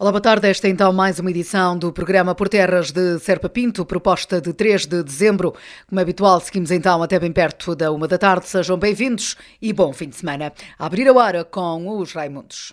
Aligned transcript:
Olá, 0.00 0.12
boa 0.12 0.20
tarde. 0.20 0.46
Esta 0.46 0.68
é 0.68 0.70
então 0.70 0.92
mais 0.92 1.18
uma 1.18 1.28
edição 1.28 1.76
do 1.76 1.92
programa 1.92 2.32
Por 2.32 2.48
Terras 2.48 2.92
de 2.92 3.18
Serpa 3.18 3.48
Pinto, 3.48 3.84
proposta 3.84 4.40
de 4.40 4.52
3 4.52 4.86
de 4.86 5.02
dezembro. 5.02 5.52
Como 5.88 5.98
é 5.98 6.02
habitual, 6.02 6.40
seguimos 6.40 6.70
então 6.70 7.02
até 7.02 7.18
bem 7.18 7.32
perto 7.32 7.74
da 7.74 7.90
uma 7.90 8.06
da 8.06 8.16
tarde. 8.16 8.46
Sejam 8.46 8.78
bem-vindos 8.78 9.36
e 9.60 9.72
bom 9.72 9.92
fim 9.92 10.08
de 10.08 10.14
semana. 10.14 10.52
A 10.78 10.86
abrir 10.86 11.08
a 11.08 11.12
hora 11.12 11.44
com 11.44 11.98
os 11.98 12.12
Raimundos. 12.12 12.72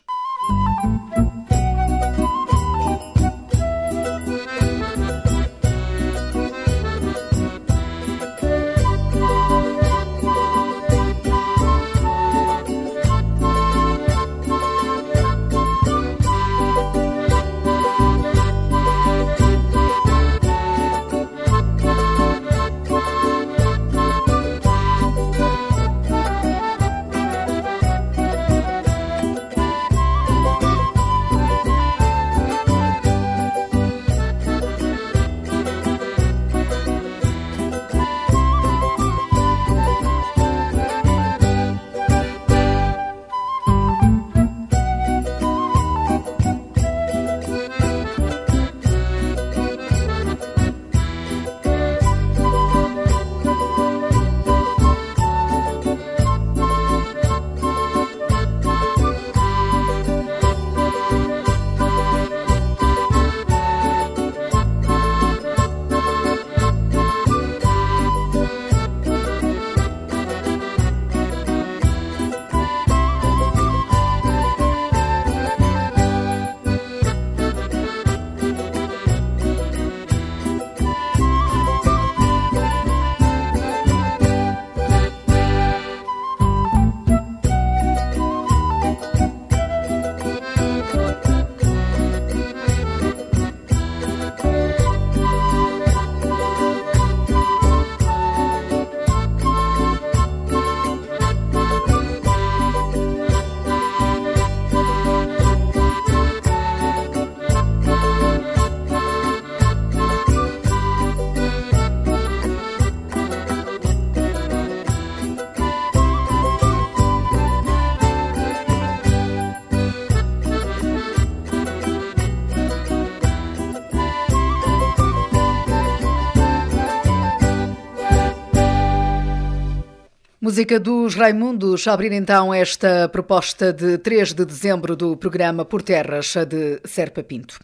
Música 130.46 130.80
dos 130.80 131.16
Raimundos 131.16 131.88
a 131.88 131.94
abrir 131.94 132.12
então 132.12 132.54
esta 132.54 133.10
proposta 133.10 133.74
de 133.74 133.98
3 133.98 134.32
de 134.32 134.46
dezembro 134.46 134.96
do 134.96 135.18
programa 135.18 135.66
Por 135.66 135.82
Terras 135.82 136.36
de 136.48 136.80
Serpa 136.86 137.24
Pinto. 137.24 137.58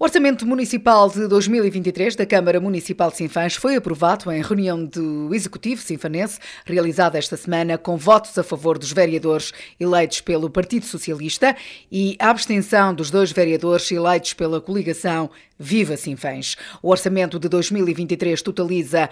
O 0.00 0.04
Orçamento 0.04 0.46
Municipal 0.46 1.10
de 1.10 1.28
2023 1.28 2.16
da 2.16 2.24
Câmara 2.24 2.58
Municipal 2.58 3.10
de 3.10 3.18
Sinfãs 3.18 3.54
foi 3.54 3.76
aprovado 3.76 4.32
em 4.32 4.40
reunião 4.40 4.82
do 4.82 5.28
Executivo 5.34 5.82
Sinfanense, 5.82 6.38
realizada 6.64 7.18
esta 7.18 7.36
semana 7.36 7.76
com 7.76 7.98
votos 7.98 8.38
a 8.38 8.42
favor 8.42 8.78
dos 8.78 8.92
vereadores 8.92 9.52
eleitos 9.78 10.22
pelo 10.22 10.48
Partido 10.48 10.86
Socialista 10.86 11.54
e 11.92 12.16
a 12.18 12.30
abstenção 12.30 12.94
dos 12.94 13.10
dois 13.10 13.30
vereadores 13.30 13.92
eleitos 13.92 14.32
pela 14.32 14.58
coligação 14.58 15.28
Viva 15.62 15.94
Sinfãs. 15.94 16.56
O 16.82 16.88
orçamento 16.88 17.38
de 17.38 17.46
2023 17.46 18.40
totaliza 18.40 19.10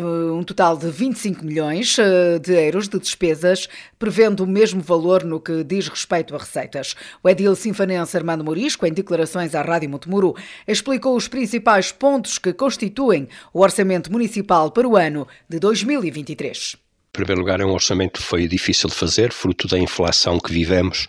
um, 0.00 0.38
um 0.38 0.42
total 0.42 0.74
de 0.74 0.90
25 0.90 1.44
milhões 1.44 1.98
uh, 1.98 2.40
de 2.40 2.54
euros 2.54 2.88
de 2.88 2.98
despesas, 2.98 3.68
prevendo 3.98 4.44
o 4.44 4.46
mesmo 4.46 4.80
valor 4.80 5.22
no 5.22 5.38
que 5.38 5.62
diz 5.62 5.86
respeito 5.86 6.34
a 6.34 6.38
receitas. 6.38 6.96
O 7.22 7.28
edil 7.28 7.54
sinfanense 7.54 8.16
Armando 8.16 8.42
Morisco, 8.42 8.86
em 8.86 8.92
declarações 8.94 9.54
à 9.54 9.60
Rádio 9.60 9.89
Montemuro, 9.90 10.34
explicou 10.66 11.16
os 11.16 11.28
principais 11.28 11.92
pontos 11.92 12.38
que 12.38 12.52
constituem 12.52 13.28
o 13.52 13.60
orçamento 13.60 14.10
municipal 14.10 14.70
para 14.70 14.88
o 14.88 14.96
ano 14.96 15.26
de 15.48 15.58
2023. 15.58 16.89
Em 17.10 17.12
primeiro 17.12 17.40
lugar, 17.40 17.60
é 17.60 17.64
um 17.64 17.72
orçamento 17.72 18.20
que 18.20 18.22
foi 18.22 18.46
difícil 18.46 18.88
de 18.88 18.94
fazer, 18.94 19.32
fruto 19.32 19.66
da 19.66 19.76
inflação 19.76 20.38
que 20.38 20.52
vivemos. 20.52 21.08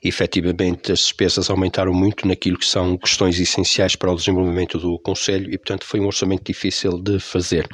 E, 0.00 0.06
efetivamente, 0.08 0.92
as 0.92 1.00
despesas 1.00 1.50
aumentaram 1.50 1.92
muito 1.92 2.26
naquilo 2.26 2.56
que 2.56 2.64
são 2.64 2.96
questões 2.96 3.38
essenciais 3.40 3.96
para 3.96 4.12
o 4.12 4.14
desenvolvimento 4.14 4.78
do 4.78 4.96
Conselho 5.00 5.52
e, 5.52 5.58
portanto, 5.58 5.84
foi 5.84 5.98
um 5.98 6.06
orçamento 6.06 6.44
difícil 6.44 7.02
de 7.02 7.18
fazer. 7.18 7.66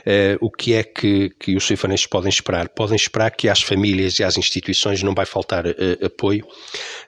Uh, 0.00 0.36
o 0.42 0.50
que 0.50 0.74
é 0.74 0.84
que, 0.84 1.30
que 1.40 1.56
os 1.56 1.66
cifanenses 1.66 2.06
podem 2.06 2.28
esperar? 2.28 2.68
Podem 2.68 2.96
esperar 2.96 3.30
que 3.30 3.48
às 3.48 3.62
famílias 3.62 4.18
e 4.18 4.24
às 4.24 4.36
instituições 4.36 5.02
não 5.02 5.14
vai 5.14 5.24
faltar 5.24 5.66
uh, 5.66 6.04
apoio. 6.04 6.46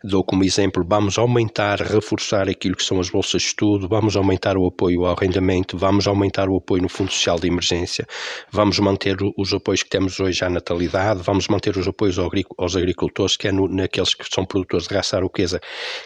Dou 0.03 0.25
como 0.25 0.43
exemplo, 0.43 0.83
vamos 0.89 1.19
aumentar, 1.19 1.83
reforçar 1.83 2.49
aquilo 2.49 2.77
que 2.77 2.85
são 2.85 2.99
as 2.99 3.11
bolsas 3.11 3.43
de 3.43 3.49
estudo, 3.49 3.87
vamos 3.87 4.17
aumentar 4.17 4.57
o 4.57 4.67
apoio 4.67 5.05
ao 5.05 5.15
arrendamento, 5.15 5.77
vamos 5.77 6.07
aumentar 6.07 6.49
o 6.49 6.57
apoio 6.57 6.81
no 6.81 6.89
Fundo 6.89 7.13
Social 7.13 7.39
de 7.39 7.47
Emergência, 7.47 8.07
vamos 8.51 8.79
manter 8.79 9.19
os 9.37 9.53
apoios 9.53 9.83
que 9.83 9.98
temos 9.99 10.21
hoje 10.21 10.45
à 10.45 10.49
natalidade, 10.49 11.23
vamos 11.25 11.49
manter 11.49 11.77
os 11.77 11.89
apoios 11.89 12.17
aos 12.21 12.77
agricultores, 12.77 13.37
quer 13.37 13.53
no, 13.53 13.67
naqueles 13.67 14.15
que 14.15 14.25
são 14.33 14.47
produtores 14.47 14.87
de 14.87 14.95
raça 14.95 15.17
aroquesa, 15.17 15.61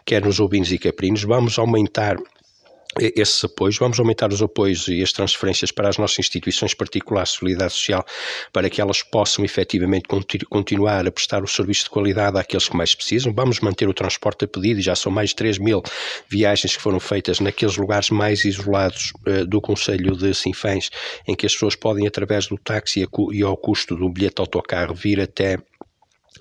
quer 0.06 0.24
nos 0.24 0.40
ovinos 0.40 0.72
e 0.72 0.78
caprinos, 0.78 1.24
vamos 1.24 1.58
aumentar 1.58 2.16
esses 3.00 3.42
apoios, 3.44 3.78
vamos 3.78 3.98
aumentar 3.98 4.32
os 4.32 4.42
apoios 4.42 4.88
e 4.88 5.02
as 5.02 5.12
transferências 5.12 5.70
para 5.70 5.88
as 5.88 5.98
nossas 5.98 6.18
instituições 6.18 6.74
particulares 6.74 7.30
de 7.30 7.38
solidariedade 7.38 7.72
social 7.74 8.04
para 8.52 8.68
que 8.68 8.80
elas 8.80 9.02
possam 9.02 9.44
efetivamente 9.44 10.06
continuar 10.48 11.06
a 11.06 11.10
prestar 11.10 11.42
o 11.42 11.48
serviço 11.48 11.84
de 11.84 11.90
qualidade 11.90 12.38
àqueles 12.38 12.68
que 12.68 12.76
mais 12.76 12.94
precisam. 12.94 13.32
Vamos 13.32 13.60
manter 13.60 13.88
o 13.88 13.94
transporte 13.94 14.44
a 14.44 14.48
pedido 14.48 14.80
e 14.80 14.82
já 14.82 14.94
são 14.94 15.10
mais 15.10 15.30
de 15.30 15.36
3 15.36 15.58
mil 15.58 15.82
viagens 16.28 16.76
que 16.76 16.82
foram 16.82 17.00
feitas 17.00 17.40
naqueles 17.40 17.76
lugares 17.76 18.10
mais 18.10 18.44
isolados 18.44 19.12
uh, 19.26 19.46
do 19.46 19.60
Conselho 19.60 20.16
de 20.16 20.34
Sinfãs, 20.34 20.90
em 21.26 21.34
que 21.34 21.46
as 21.46 21.52
pessoas 21.52 21.74
podem, 21.74 22.06
através 22.06 22.46
do 22.46 22.58
táxi 22.58 23.06
e 23.32 23.42
ao 23.42 23.56
custo 23.56 23.96
do 23.96 24.08
bilhete 24.10 24.36
de 24.36 24.42
autocarro, 24.42 24.94
vir 24.94 25.20
até 25.20 25.58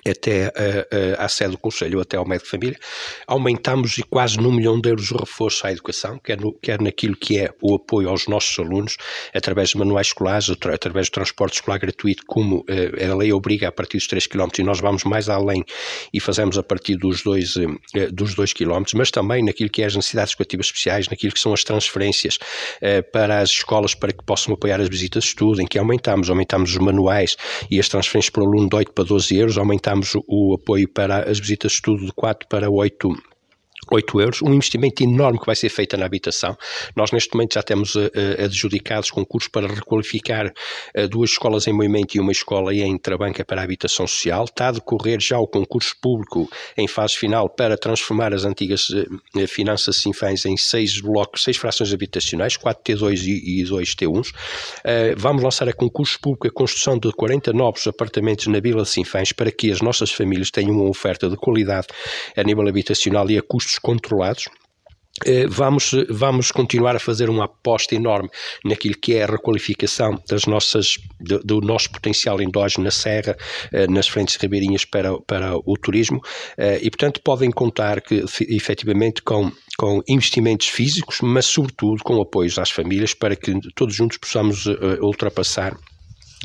até 0.07 0.47
uh, 0.47 0.49
uh, 0.49 1.15
à 1.19 1.27
sede 1.27 1.51
do 1.51 1.57
Conselho, 1.57 1.99
até 1.99 2.17
ao 2.17 2.25
médico 2.25 2.45
de 2.45 2.51
família, 2.51 2.79
aumentamos 3.27 3.97
e 3.97 4.03
quase 4.03 4.37
num 4.37 4.51
milhão 4.51 4.79
de 4.79 4.89
euros 4.89 5.11
o 5.11 5.17
reforço 5.17 5.65
à 5.67 5.71
educação, 5.71 6.19
quer, 6.19 6.39
no, 6.39 6.53
quer 6.53 6.81
naquilo 6.81 7.15
que 7.15 7.37
é 7.37 7.53
o 7.61 7.75
apoio 7.75 8.09
aos 8.09 8.27
nossos 8.27 8.57
alunos, 8.57 8.97
através 9.33 9.69
de 9.69 9.77
manuais 9.77 10.07
escolares, 10.07 10.49
através 10.49 11.07
do 11.07 11.11
transporte 11.11 11.55
escolar 11.55 11.79
gratuito, 11.79 12.23
como 12.25 12.59
uh, 12.59 13.11
a 13.11 13.15
lei 13.15 13.31
obriga 13.31 13.67
a 13.67 13.71
partir 13.71 13.97
dos 13.97 14.07
3 14.07 14.27
km, 14.27 14.49
e 14.59 14.63
nós 14.63 14.79
vamos 14.79 15.03
mais 15.03 15.29
além 15.29 15.63
e 16.13 16.19
fazemos 16.19 16.57
a 16.57 16.63
partir 16.63 16.95
dos 16.95 17.21
2, 17.21 17.53
dos 18.11 18.33
2 18.33 18.53
km, 18.53 18.83
mas 18.95 19.11
também 19.11 19.43
naquilo 19.43 19.69
que 19.69 19.81
é 19.81 19.85
as 19.85 19.95
necessidades 19.95 20.33
educativas 20.33 20.67
especiais, 20.67 21.07
naquilo 21.07 21.33
que 21.33 21.39
são 21.39 21.53
as 21.53 21.63
transferências 21.63 22.37
para 23.11 23.39
as 23.39 23.49
escolas 23.49 23.93
para 23.93 24.11
que 24.11 24.23
possam 24.23 24.53
apoiar 24.53 24.79
as 24.79 24.89
visitas 24.89 25.23
de 25.23 25.29
estudo, 25.29 25.61
em 25.61 25.67
que 25.67 25.77
aumentamos, 25.77 26.29
aumentamos 26.29 26.71
os 26.71 26.77
manuais 26.77 27.35
e 27.69 27.79
as 27.79 27.87
transferências 27.87 28.29
para 28.29 28.43
o 28.43 28.47
aluno 28.47 28.69
de 28.69 28.75
8 28.75 28.93
para 28.93 29.03
12 29.03 29.37
euros, 29.37 29.57
aumentamos 29.57 29.90
aumentámos 29.91 30.15
o 30.27 30.53
apoio 30.53 30.87
para 30.87 31.29
as 31.29 31.39
visitas 31.39 31.71
de 31.71 31.75
estudo 31.77 32.05
de 32.05 32.13
4 32.13 32.47
para 32.47 32.69
8 32.69 33.09
8 33.91 34.21
euros, 34.21 34.41
um 34.41 34.53
investimento 34.53 35.03
enorme 35.03 35.37
que 35.37 35.45
vai 35.45 35.55
ser 35.55 35.67
feito 35.69 35.97
na 35.97 36.05
habitação. 36.05 36.57
Nós, 36.95 37.11
neste 37.11 37.33
momento, 37.33 37.55
já 37.55 37.61
temos 37.61 37.95
uh, 37.95 38.09
adjudicados 38.43 39.11
concursos 39.11 39.49
para 39.49 39.67
requalificar 39.67 40.47
uh, 40.47 41.07
duas 41.09 41.31
escolas 41.31 41.67
em 41.67 41.73
movimento 41.73 42.15
e 42.15 42.19
uma 42.19 42.31
escola 42.31 42.73
em 42.73 42.97
Trabanca 42.97 43.43
para 43.43 43.59
a 43.59 43.63
habitação 43.65 44.07
social. 44.07 44.45
Está 44.45 44.69
a 44.69 44.71
decorrer 44.71 45.19
já 45.19 45.37
o 45.37 45.45
concurso 45.45 45.93
público 46.01 46.49
em 46.77 46.87
fase 46.87 47.17
final 47.17 47.49
para 47.49 47.77
transformar 47.77 48.33
as 48.33 48.45
antigas 48.45 48.89
uh, 48.89 49.47
finanças 49.47 49.97
sinfãs 49.97 50.45
em 50.45 50.55
seis 50.55 51.01
blocos, 51.01 51.43
seis 51.43 51.57
frações 51.57 51.93
habitacionais, 51.93 52.57
4T2 52.57 53.23
e, 53.25 53.61
e 53.61 53.63
2T1s. 53.65 54.31
vamos 55.17 55.43
lançar 55.43 55.67
a 55.67 55.73
concurso 55.73 56.19
público 56.19 56.47
a 56.47 56.51
construção 56.51 56.97
de 56.97 57.11
40 57.11 57.51
novos 57.51 57.85
apartamentos 57.87 58.47
na 58.47 58.59
Vila 58.59 58.85
Sinfãs 58.85 59.33
para 59.33 59.51
que 59.51 59.71
as 59.71 59.81
nossas 59.81 60.11
famílias 60.11 60.49
tenham 60.49 60.71
uma 60.71 60.89
oferta 60.89 61.29
de 61.29 61.35
qualidade 61.35 61.87
a 62.35 62.43
nível 62.43 62.67
habitacional 62.67 63.29
e 63.29 63.37
a 63.37 63.41
custos 63.41 63.79
controlados. 63.81 64.45
Eh, 65.25 65.45
vamos, 65.47 65.91
vamos 66.09 66.51
continuar 66.51 66.95
a 66.95 66.99
fazer 66.99 67.29
uma 67.29 67.45
aposta 67.45 67.93
enorme 67.93 68.29
naquilo 68.63 68.95
que 68.95 69.15
é 69.15 69.23
a 69.23 69.27
requalificação 69.27 70.17
das 70.27 70.45
nossas, 70.45 70.97
do, 71.19 71.39
do 71.39 71.61
nosso 71.61 71.91
potencial 71.91 72.41
endógeno 72.41 72.85
na 72.85 72.91
serra, 72.91 73.35
eh, 73.73 73.87
nas 73.87 74.07
frentes 74.07 74.37
ribeirinhas 74.37 74.85
para, 74.85 75.19
para 75.21 75.57
o 75.57 75.73
turismo 75.79 76.21
eh, 76.57 76.79
e, 76.81 76.89
portanto, 76.89 77.21
podem 77.23 77.51
contar 77.51 78.01
que, 78.01 78.23
efetivamente 78.49 79.21
com, 79.21 79.51
com 79.77 80.01
investimentos 80.07 80.67
físicos, 80.67 81.19
mas, 81.21 81.45
sobretudo, 81.45 82.01
com 82.03 82.21
apoios 82.21 82.57
às 82.57 82.71
famílias 82.71 83.13
para 83.13 83.35
que 83.35 83.53
todos 83.75 83.93
juntos 83.93 84.17
possamos 84.17 84.65
ultrapassar 85.01 85.77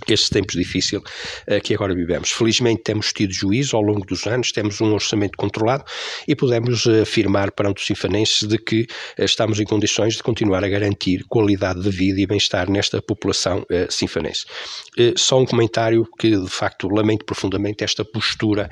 estes 0.09 0.29
tempos 0.29 0.55
difíceis 0.55 1.03
uh, 1.03 1.61
que 1.63 1.75
agora 1.75 1.95
vivemos. 1.95 2.31
Felizmente 2.31 2.83
temos 2.83 3.13
tido 3.13 3.33
juízo 3.33 3.77
ao 3.77 3.83
longo 3.83 4.05
dos 4.05 4.27
anos, 4.27 4.53
temos 4.53 4.81
um 4.81 4.93
orçamento 4.93 5.37
controlado 5.37 5.85
e 6.29 6.35
podemos 6.37 6.85
uh, 6.87 7.03
afirmar 7.03 7.51
perante 7.53 7.81
os 7.81 7.87
sinfanenses 7.87 8.47
de 8.47 8.59
que 8.59 8.83
uh, 9.19 9.25
estamos 9.25 9.59
em 9.59 9.65
condições 9.65 10.17
de 10.17 10.23
continuar 10.23 10.65
a 10.65 10.69
garantir 10.69 11.25
qualidade 11.29 11.81
de 11.81 11.91
vida 11.91 12.21
e 12.21 12.27
bem-estar 12.27 12.71
nesta 12.71 13.01
população 13.01 13.61
uh, 13.61 13.91
sinfanense. 13.91 14.45
só 15.17 15.41
um 15.41 15.47
comentário 15.47 16.07
que, 16.19 16.37
de 16.37 16.49
facto, 16.49 16.89
lamento 16.89 17.25
profundamente 17.25 17.85
esta 17.85 18.05
postura 18.05 18.69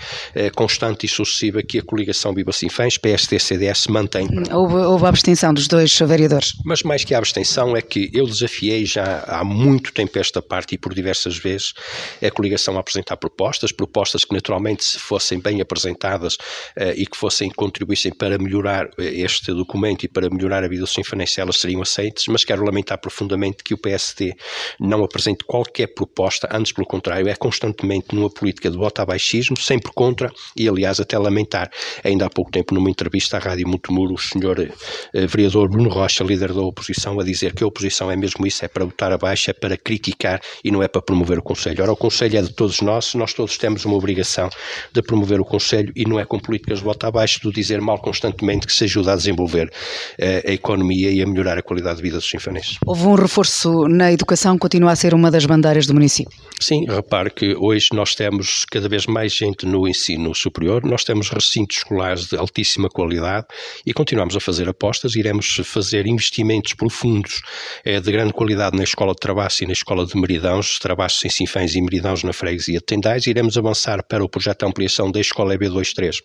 constante 0.55 1.07
e 1.07 1.09
sucessiva 1.09 1.63
que 1.63 1.79
a 1.79 1.83
coligação 1.83 2.35
Viva 2.35 2.53
Sinfãs, 2.53 2.99
PST-CDS, 2.99 3.87
mantém. 3.89 4.27
Houve, 4.53 4.75
houve 4.75 5.07
abstenção 5.07 5.53
dos 5.53 5.69
dois 5.69 5.97
vereadores. 5.99 6.53
Mas 6.65 6.83
mais 6.83 7.05
que 7.05 7.15
a 7.15 7.19
abstenção 7.19 7.77
é 7.77 7.83
que 7.83 8.11
eu 8.13 8.27
desafiei 8.27 8.85
já 8.85 9.25
há 9.27 9.45
muito 9.45 9.93
tempo 9.93 10.19
esta 10.19 10.43
parte 10.43 10.75
e 10.75 10.79
por 10.79 10.95
diversos 10.95 11.14
diversas 11.15 11.37
vezes 11.37 11.75
a 12.23 12.31
coligação 12.31 12.77
a 12.77 12.81
apresentar 12.81 13.17
propostas, 13.17 13.73
propostas 13.73 14.25
que 14.25 14.35
naturalmente 14.35 14.85
se 14.85 14.99
fossem 14.99 15.39
bem 15.39 15.61
apresentadas 15.61 16.35
uh, 16.35 16.93
e 16.97 17.07
que 17.07 17.17
fossem 17.17 17.51
contribuíssem 17.51 18.13
para 18.13 18.39
melhorar 18.39 18.89
eh, 18.99 19.05
este 19.21 19.53
documento 19.53 20.05
e 20.05 20.09
para 20.09 20.29
melhorar 20.29 20.65
a 20.65 20.69
vida 20.69 20.83
dos 20.83 20.93
sinfonenses, 20.93 21.39
elas 21.39 21.57
seriam 21.57 21.83
aceitas, 21.83 22.25
mas 22.29 22.45
quero 22.45 22.65
lamentar 22.65 22.99
profundamente 22.99 23.63
que 23.63 23.75
o 23.75 23.79
PSD 23.79 24.35
não 24.81 25.05
apresente 25.05 25.45
qualquer 25.45 25.89
proposta, 25.89 26.49
antes 26.51 26.73
pelo 26.73 26.87
contrário, 26.87 27.29
é 27.29 27.35
constantemente 27.35 28.15
numa 28.15 28.31
política 28.31 28.71
de 28.71 28.77
voto 28.77 29.01
a 29.01 29.07
baixismo, 29.07 29.59
sempre 29.59 29.93
contra, 29.93 30.31
e 30.57 30.69
aliás 30.69 31.01
até 31.01 31.19
lamentar, 31.19 31.71
ainda 32.03 32.27
há 32.27 32.31
pouco 32.31 32.51
tempo 32.51 32.75
numa 32.75 32.91
entrevista 32.91 33.37
à 33.37 33.41
Rádio 33.41 33.69
Montemuro, 33.69 34.15
o 34.15 34.19
senhor 34.19 34.59
uh, 34.59 35.29
vereador 35.29 35.69
Bruno 35.69 35.91
Rocha, 35.91 36.25
líder 36.25 36.53
da 36.53 36.63
oposição, 36.63 37.21
a 37.21 37.25
dizer 37.25 37.55
que 37.55 37.63
a 37.63 37.67
oposição 37.67 38.11
é 38.11 38.17
mesmo 38.17 38.47
isso, 38.47 38.65
é 38.65 38.69
para 38.69 38.85
votar 38.85 39.13
abaixo, 39.13 39.51
é 39.51 39.53
para 39.53 39.77
criticar 39.77 40.41
e 40.63 40.71
não 40.71 40.83
é 40.83 40.89
para 40.89 41.03
promover 41.05 41.39
o 41.39 41.43
Conselho. 41.43 41.83
Ora, 41.83 41.93
o 41.93 41.97
Conselho 41.97 42.39
é 42.39 42.43
de 42.43 42.53
todos 42.53 42.81
nós, 42.81 43.15
nós 43.15 43.33
todos 43.33 43.57
temos 43.59 43.85
uma 43.85 43.97
obrigação 43.97 44.49
de 44.93 45.03
promover 45.03 45.41
o 45.41 45.45
Conselho 45.45 45.93
e 45.95 46.05
não 46.05 46.19
é 46.19 46.25
com 46.25 46.39
políticas 46.39 46.79
de 46.79 46.85
volta 46.85 47.07
abaixo 47.07 47.41
do 47.43 47.53
dizer 47.53 47.81
mal 47.81 47.99
constantemente 47.99 48.67
que 48.67 48.73
se 48.73 48.85
ajuda 48.85 49.13
a 49.13 49.17
desenvolver 49.17 49.67
uh, 49.67 50.49
a 50.49 50.53
economia 50.53 51.11
e 51.11 51.23
a 51.23 51.27
melhorar 51.27 51.59
a 51.59 51.63
qualidade 51.63 51.97
de 51.97 52.03
vida 52.03 52.17
dos 52.17 52.29
sinfoneses. 52.29 52.79
Houve 52.87 53.07
um 53.07 53.15
reforço 53.15 53.87
na 53.89 54.13
educação, 54.13 54.59
continua 54.59 54.93
a 54.93 54.97
ser 54.97 55.15
uma 55.15 55.31
das 55.31 55.47
bandeiras 55.47 55.87
do 55.87 55.95
município. 55.95 56.37
Sim, 56.61 56.87
repare 56.87 57.31
que 57.31 57.55
hoje 57.57 57.89
nós 57.93 58.15
temos 58.15 58.65
cada 58.71 58.89
vez 58.89 59.07
mais 59.07 59.35
gente 59.35 59.67
no 59.67 59.87
ensino 59.87 60.35
superior, 60.35 60.85
nós 60.85 61.05
temos 61.05 61.29
recintos 61.29 61.79
escolares 61.79 62.27
de 62.29 62.37
altíssima 62.37 62.89
qualidade 62.89 63.47
e 63.85 63.93
continuamos 63.93 64.37
a 64.37 64.41
fazer 64.41 64.69
apostas, 64.69 65.15
iremos 65.15 65.61
fazer 65.65 66.07
investimentos 66.07 66.73
profundos 66.75 67.43
eh, 67.85 68.01
de 68.01 68.11
grande 68.11 68.33
qualidade 68.33 68.77
na 68.77 68.85
Escola 68.85 69.13
de 69.13 69.21
Trabalho 69.21 69.45
e 69.61 69.67
na 69.67 69.73
Escola 69.73 70.07
de 70.07 70.17
Meridãos, 70.17 70.79
Trabalhos 70.95 71.25
em 71.25 71.29
Sinfãs 71.29 71.75
e 71.75 71.83
Meridãos 71.83 72.23
na 72.23 72.33
Freguesia 72.33 72.79
de 72.79 72.85
Tendais, 72.85 73.27
iremos 73.27 73.59
avançar 73.59 74.01
para 74.05 74.25
o 74.25 74.29
projeto 74.29 74.61
de 74.61 74.67
ampliação 74.67 75.11
da 75.11 75.19
Escola 75.19 75.53
EB23 75.59 76.21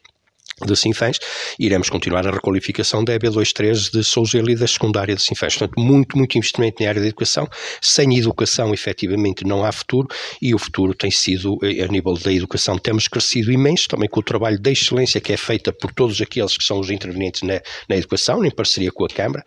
de 0.65 0.75
Sinfãs, 0.75 1.19
iremos 1.59 1.89
continuar 1.89 2.27
a 2.27 2.31
requalificação 2.31 3.03
da 3.03 3.17
EB23 3.17 3.91
de 3.91 4.03
Souzelo 4.03 4.49
e 4.49 4.55
da 4.55 4.67
secundária 4.67 5.15
de 5.15 5.21
Sinfãs. 5.21 5.55
Portanto, 5.55 5.79
muito, 5.79 6.17
muito 6.17 6.37
investimento 6.37 6.81
na 6.83 6.89
área 6.89 7.01
da 7.01 7.07
educação. 7.07 7.47
Sem 7.81 8.17
educação, 8.17 8.73
efetivamente, 8.73 9.45
não 9.45 9.63
há 9.63 9.71
futuro 9.71 10.07
e 10.41 10.53
o 10.53 10.59
futuro 10.59 10.93
tem 10.93 11.11
sido, 11.11 11.57
eh, 11.63 11.83
a 11.83 11.87
nível 11.87 12.13
da 12.15 12.31
educação, 12.31 12.77
temos 12.77 13.07
crescido 13.07 13.51
imenso, 13.51 13.87
também 13.87 14.09
com 14.09 14.19
o 14.19 14.23
trabalho 14.23 14.59
da 14.59 14.71
excelência 14.71 15.21
que 15.21 15.33
é 15.33 15.37
feita 15.37 15.71
por 15.71 15.93
todos 15.93 16.21
aqueles 16.21 16.57
que 16.57 16.63
são 16.63 16.79
os 16.79 16.89
intervenientes 16.89 17.41
na, 17.41 17.61
na 17.87 17.95
educação, 17.95 18.43
em 18.43 18.51
parceria 18.51 18.91
com 18.91 19.05
a 19.05 19.09
Câmara, 19.09 19.43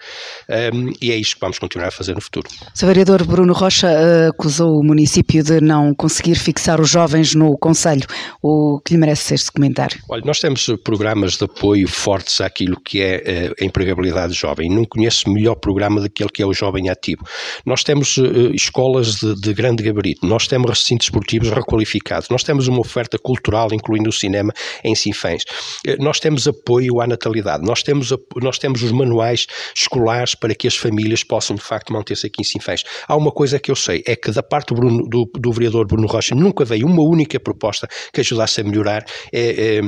um, 0.75 0.93
e 1.00 1.12
é 1.12 1.17
isto 1.17 1.37
que 1.37 1.41
vamos 1.41 1.59
continuar 1.59 1.88
a 1.88 1.91
fazer 1.91 2.14
no 2.14 2.20
futuro. 2.20 2.49
O 2.82 2.87
vereador 2.87 3.25
Bruno 3.25 3.53
Rocha 3.53 3.88
uh, 3.88 4.31
acusou 4.31 4.79
o 4.79 4.85
município 4.85 5.43
de 5.43 5.61
não 5.61 5.94
conseguir 5.94 6.35
fixar 6.35 6.81
os 6.81 6.91
jovens 6.91 7.35
no 7.35 7.56
Conselho. 7.59 8.06
O 8.43 8.81
que 8.85 8.94
lhe 8.94 8.99
merece 8.99 9.35
este 9.35 9.53
comentário? 9.53 9.99
Olha, 10.09 10.23
nós 10.25 10.41
temos 10.41 10.67
programas 10.82 11.01
de 11.02 11.44
apoio 11.44 11.88
fortes 11.88 12.40
àquilo 12.40 12.81
que 12.81 13.00
é 13.00 13.50
uh, 13.50 13.62
a 13.62 13.64
empregabilidade 13.64 14.32
jovem. 14.34 14.69
Não 14.70 14.84
conheço 14.84 15.31
melhor 15.31 15.56
programa 15.56 16.00
daquele 16.00 16.28
que 16.28 16.43
é 16.43 16.46
o 16.46 16.52
jovem 16.52 16.88
ativo. 16.88 17.25
Nós 17.66 17.82
temos 17.82 18.16
uh, 18.16 18.52
escolas 18.54 19.16
de, 19.16 19.34
de, 19.34 19.54
grande 19.54 19.82
gabarito, 19.82 20.26
nós 20.26 20.46
temos 20.46 20.70
recintos 20.70 21.06
esportivos 21.06 21.50
requalificados, 21.50 22.28
nós 22.28 22.43
temos 22.43 22.69
uma 22.69 22.81
oferta 22.81 23.19
cultural, 23.19 23.69
incluindo 23.72 24.08
o 24.08 24.12
cinema, 24.12 24.52
em 24.84 24.94
Sinfãs. 24.94 25.43
Uh, 25.87 26.02
nós 26.02 26.20
temos 26.20 26.46
apoio 26.46 27.00
à 27.00 27.06
natalidade, 27.06 27.64
nós 27.64 27.82
temos, 27.82 28.12
nós 28.40 28.58
temos 28.58 28.82
os 28.82 28.93
manuais 28.93 29.46
escolares 29.75 30.34
para 30.34 30.54
que 30.54 30.66
as 30.66 30.76
famílias 30.76 31.25
possam, 31.25 31.56
de 31.56 31.62
facto, 31.62 31.93
manter-se 31.93 32.26
aqui 32.26 32.40
em 32.40 32.44
Sinfãs. 32.44 32.84
Há 33.06 33.16
uma 33.16 33.31
coisa 33.31 33.58
que 33.58 33.70
eu 33.70 33.76
sei, 33.76 34.02
é 34.06 34.16
que 34.16 34.31
da 34.31 34.43
parte 34.43 34.69
do, 34.69 34.75
Bruno, 34.75 35.08
do, 35.08 35.25
do 35.38 35.52
vereador 35.52 35.87
Bruno 35.87 36.06
Rocha 36.06 36.34
nunca 36.34 36.64
veio 36.64 36.87
uma 36.87 37.02
única 37.02 37.38
proposta 37.40 37.88
que 38.12 38.20
ajudasse 38.20 38.60
a 38.60 38.64
melhorar 38.64 39.04
é, 39.32 39.76
é, 39.76 39.81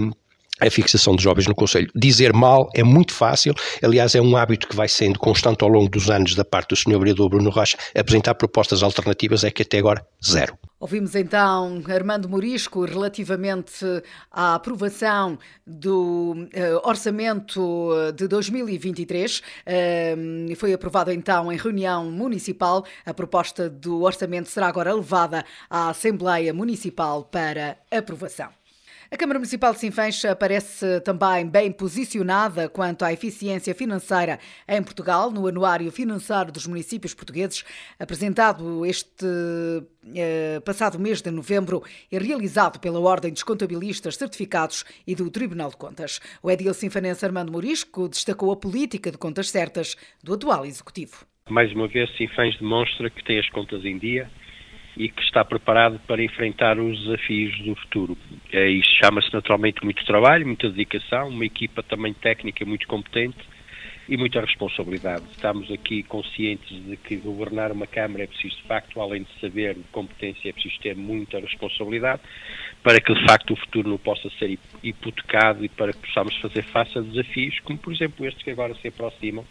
a 0.60 0.70
fixação 0.70 1.16
de 1.16 1.22
jovens 1.22 1.46
no 1.46 1.54
Conselho. 1.54 1.90
Dizer 1.94 2.32
mal 2.32 2.70
é 2.74 2.82
muito 2.82 3.12
fácil, 3.12 3.54
aliás, 3.82 4.14
é 4.14 4.20
um 4.20 4.36
hábito 4.36 4.68
que 4.68 4.76
vai 4.76 4.88
sendo 4.88 5.18
constante 5.18 5.62
ao 5.62 5.68
longo 5.68 5.88
dos 5.88 6.10
anos 6.10 6.34
da 6.34 6.44
parte 6.44 6.70
do 6.70 6.76
Sr. 6.76 6.98
Vereador 6.98 7.28
Bruno 7.28 7.50
Rocha. 7.50 7.76
Apresentar 7.94 8.34
propostas 8.34 8.82
alternativas 8.82 9.42
é 9.42 9.50
que 9.50 9.62
até 9.62 9.78
agora, 9.78 10.06
zero. 10.24 10.56
Ouvimos 10.78 11.14
então 11.14 11.82
Armando 11.88 12.28
Morisco 12.28 12.84
relativamente 12.84 13.84
à 14.30 14.54
aprovação 14.54 15.38
do 15.66 16.32
uh, 16.32 16.86
orçamento 16.88 17.90
de 18.14 18.28
2023. 18.28 19.38
Uh, 19.38 20.56
foi 20.56 20.74
aprovado 20.74 21.10
então 21.10 21.50
em 21.50 21.56
reunião 21.56 22.10
municipal. 22.10 22.84
A 23.06 23.14
proposta 23.14 23.70
do 23.70 24.02
orçamento 24.02 24.50
será 24.50 24.68
agora 24.68 24.92
levada 24.92 25.44
à 25.70 25.88
Assembleia 25.88 26.52
Municipal 26.52 27.24
para 27.24 27.78
aprovação. 27.90 28.50
A 29.14 29.16
Câmara 29.16 29.38
Municipal 29.38 29.72
de 29.72 29.78
Sinfãs 29.78 30.22
parece 30.40 31.00
também 31.02 31.48
bem 31.48 31.70
posicionada 31.70 32.68
quanto 32.68 33.04
à 33.04 33.12
eficiência 33.12 33.72
financeira 33.72 34.40
em 34.68 34.82
Portugal, 34.82 35.30
no 35.30 35.46
Anuário 35.46 35.92
Financeiro 35.92 36.50
dos 36.50 36.66
Municípios 36.66 37.14
Portugueses, 37.14 37.64
apresentado 37.96 38.84
este 38.84 39.24
eh, 40.16 40.60
passado 40.64 40.98
mês 40.98 41.22
de 41.22 41.30
novembro 41.30 41.84
e 42.10 42.18
realizado 42.18 42.80
pela 42.80 42.98
Ordem 42.98 43.32
dos 43.32 43.44
Contabilistas 43.44 44.16
Certificados 44.16 44.84
e 45.06 45.14
do 45.14 45.30
Tribunal 45.30 45.70
de 45.70 45.76
Contas. 45.76 46.20
O 46.42 46.50
edil 46.50 46.74
sinfanense 46.74 47.24
Armando 47.24 47.52
Morisco 47.52 48.08
destacou 48.08 48.50
a 48.50 48.56
política 48.56 49.12
de 49.12 49.16
contas 49.16 49.48
certas 49.48 49.96
do 50.24 50.34
atual 50.34 50.66
Executivo. 50.66 51.24
Mais 51.48 51.72
uma 51.72 51.86
vez, 51.86 52.10
Sinfãs 52.16 52.58
demonstra 52.58 53.08
que 53.10 53.22
tem 53.22 53.38
as 53.38 53.48
contas 53.50 53.84
em 53.84 53.96
dia 53.96 54.28
e 54.96 55.08
que 55.08 55.22
está 55.22 55.44
preparado 55.44 55.98
para 56.06 56.22
enfrentar 56.22 56.78
os 56.78 56.98
desafios 57.04 57.58
do 57.60 57.74
futuro. 57.76 58.16
É, 58.52 58.68
isto 58.68 58.94
chama-se 59.04 59.32
naturalmente 59.32 59.82
muito 59.84 60.04
trabalho, 60.04 60.46
muita 60.46 60.68
dedicação, 60.68 61.28
uma 61.28 61.44
equipa 61.44 61.82
também 61.82 62.12
técnica 62.14 62.64
muito 62.64 62.86
competente 62.86 63.38
e 64.08 64.16
muita 64.16 64.40
responsabilidade. 64.40 65.24
Estamos 65.30 65.70
aqui 65.70 66.02
conscientes 66.02 66.84
de 66.84 66.96
que 66.96 67.16
governar 67.16 67.72
uma 67.72 67.86
Câmara 67.86 68.24
é 68.24 68.26
preciso, 68.26 68.56
de 68.56 68.62
facto, 68.64 69.00
além 69.00 69.22
de 69.22 69.40
saber, 69.40 69.74
de 69.74 69.84
competência, 69.92 70.48
é 70.48 70.52
preciso 70.52 70.78
ter 70.80 70.94
muita 70.94 71.38
responsabilidade 71.40 72.20
para 72.82 73.00
que, 73.00 73.14
de 73.14 73.26
facto, 73.26 73.52
o 73.52 73.56
futuro 73.56 73.88
não 73.88 73.98
possa 73.98 74.28
ser 74.38 74.58
hipotecado 74.82 75.64
e 75.64 75.68
para 75.68 75.92
que 75.92 75.98
possamos 76.00 76.36
fazer 76.36 76.62
face 76.62 76.98
a 76.98 77.00
desafios 77.00 77.58
como, 77.60 77.78
por 77.78 77.92
exemplo, 77.92 78.26
estes 78.26 78.42
que 78.42 78.50
agora 78.50 78.74
se 78.74 78.88
aproximam 78.88 79.44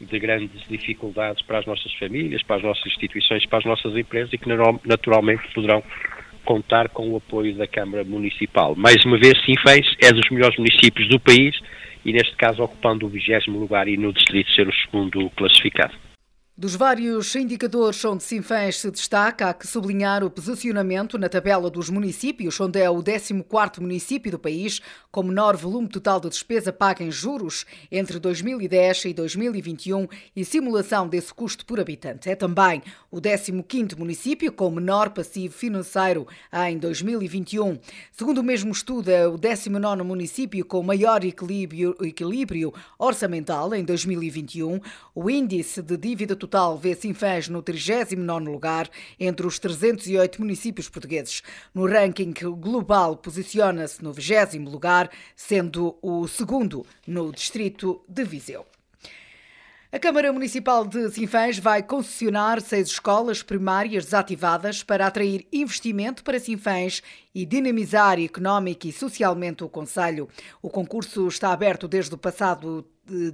de 0.00 0.18
grandes 0.18 0.62
dificuldades 0.68 1.42
para 1.42 1.58
as 1.58 1.66
nossas 1.66 1.92
famílias, 1.94 2.42
para 2.42 2.56
as 2.56 2.62
nossas 2.62 2.86
instituições, 2.86 3.46
para 3.46 3.58
as 3.58 3.64
nossas 3.64 3.96
empresas 3.96 4.32
e 4.32 4.38
que 4.38 4.48
naturalmente 4.84 5.42
poderão 5.54 5.82
contar 6.44 6.88
com 6.88 7.10
o 7.10 7.16
apoio 7.16 7.54
da 7.54 7.66
Câmara 7.66 8.04
Municipal. 8.04 8.74
Mais 8.76 9.04
uma 9.04 9.18
vez, 9.18 9.34
Sinfãs 9.44 9.86
é 10.02 10.12
dos 10.12 10.28
melhores 10.30 10.56
municípios 10.56 11.08
do 11.08 11.18
país 11.18 11.58
e 12.04 12.12
neste 12.12 12.36
caso 12.36 12.62
ocupando 12.62 13.06
o 13.06 13.08
vigésimo 13.08 13.58
lugar 13.58 13.88
e 13.88 13.96
no 13.96 14.12
distrito 14.12 14.50
ser 14.52 14.68
o 14.68 14.72
segundo 14.72 15.28
classificado. 15.30 16.05
Dos 16.58 16.74
vários 16.74 17.36
indicadores 17.36 18.02
onde 18.02 18.22
Sinfãs 18.22 18.78
se 18.78 18.90
destaca, 18.90 19.50
há 19.50 19.52
que 19.52 19.66
sublinhar 19.66 20.24
o 20.24 20.30
posicionamento 20.30 21.18
na 21.18 21.28
tabela 21.28 21.68
dos 21.68 21.90
municípios, 21.90 22.58
onde 22.58 22.80
é 22.80 22.88
o 22.88 23.02
14º 23.02 23.78
município 23.82 24.32
do 24.32 24.38
país 24.38 24.80
com 25.10 25.22
menor 25.22 25.54
volume 25.54 25.86
total 25.86 26.18
de 26.18 26.30
despesa 26.30 26.72
paga 26.72 27.04
em 27.04 27.10
juros 27.10 27.66
entre 27.92 28.18
2010 28.18 29.04
e 29.04 29.12
2021 29.12 30.08
e 30.34 30.46
simulação 30.46 31.06
desse 31.06 31.34
custo 31.34 31.66
por 31.66 31.78
habitante. 31.78 32.30
É 32.30 32.34
também 32.34 32.82
o 33.10 33.20
15º 33.20 33.98
município 33.98 34.50
com 34.50 34.70
menor 34.70 35.10
passivo 35.10 35.52
financeiro 35.52 36.26
em 36.70 36.78
2021. 36.78 37.78
Segundo 38.10 38.38
o 38.38 38.42
mesmo 38.42 38.72
estudo, 38.72 39.10
é 39.10 39.28
o 39.28 39.36
19º 39.36 40.02
município 40.02 40.64
com 40.64 40.82
maior 40.82 41.22
equilíbrio, 41.22 41.94
equilíbrio 42.00 42.72
orçamental 42.98 43.74
em 43.74 43.84
2021. 43.84 44.80
O 45.14 45.28
índice 45.28 45.82
de 45.82 45.98
dívida 45.98 46.34
total 46.34 46.45
total 46.46 46.78
vê 46.78 46.94
Sinfãs 46.94 47.48
no 47.48 47.60
39 47.60 48.48
lugar 48.48 48.88
entre 49.18 49.46
os 49.46 49.58
308 49.58 50.40
municípios 50.40 50.88
portugueses. 50.88 51.42
No 51.74 51.86
ranking 51.86 52.32
global 52.32 53.16
posiciona-se 53.16 54.02
no 54.02 54.12
20 54.12 54.58
lugar, 54.58 55.10
sendo 55.34 55.96
o 56.00 56.26
segundo 56.28 56.86
no 57.06 57.32
distrito 57.32 58.00
de 58.08 58.24
Viseu. 58.24 58.64
A 59.92 59.98
Câmara 59.98 60.32
Municipal 60.32 60.84
de 60.84 61.10
Sinfãs 61.10 61.58
vai 61.58 61.82
concessionar 61.82 62.60
seis 62.60 62.88
escolas 62.88 63.42
primárias 63.42 64.04
desativadas 64.04 64.82
para 64.82 65.06
atrair 65.06 65.46
investimento 65.52 66.22
para 66.22 66.38
Sinfãs 66.38 67.02
e 67.34 67.44
dinamizar 67.46 68.20
económica 68.20 68.86
e 68.86 68.92
socialmente 68.92 69.64
o 69.64 69.68
Conselho. 69.68 70.28
O 70.60 70.68
concurso 70.68 71.26
está 71.28 71.52
aberto 71.52 71.88
desde 71.88 72.14
o 72.14 72.18
passado 72.18 72.84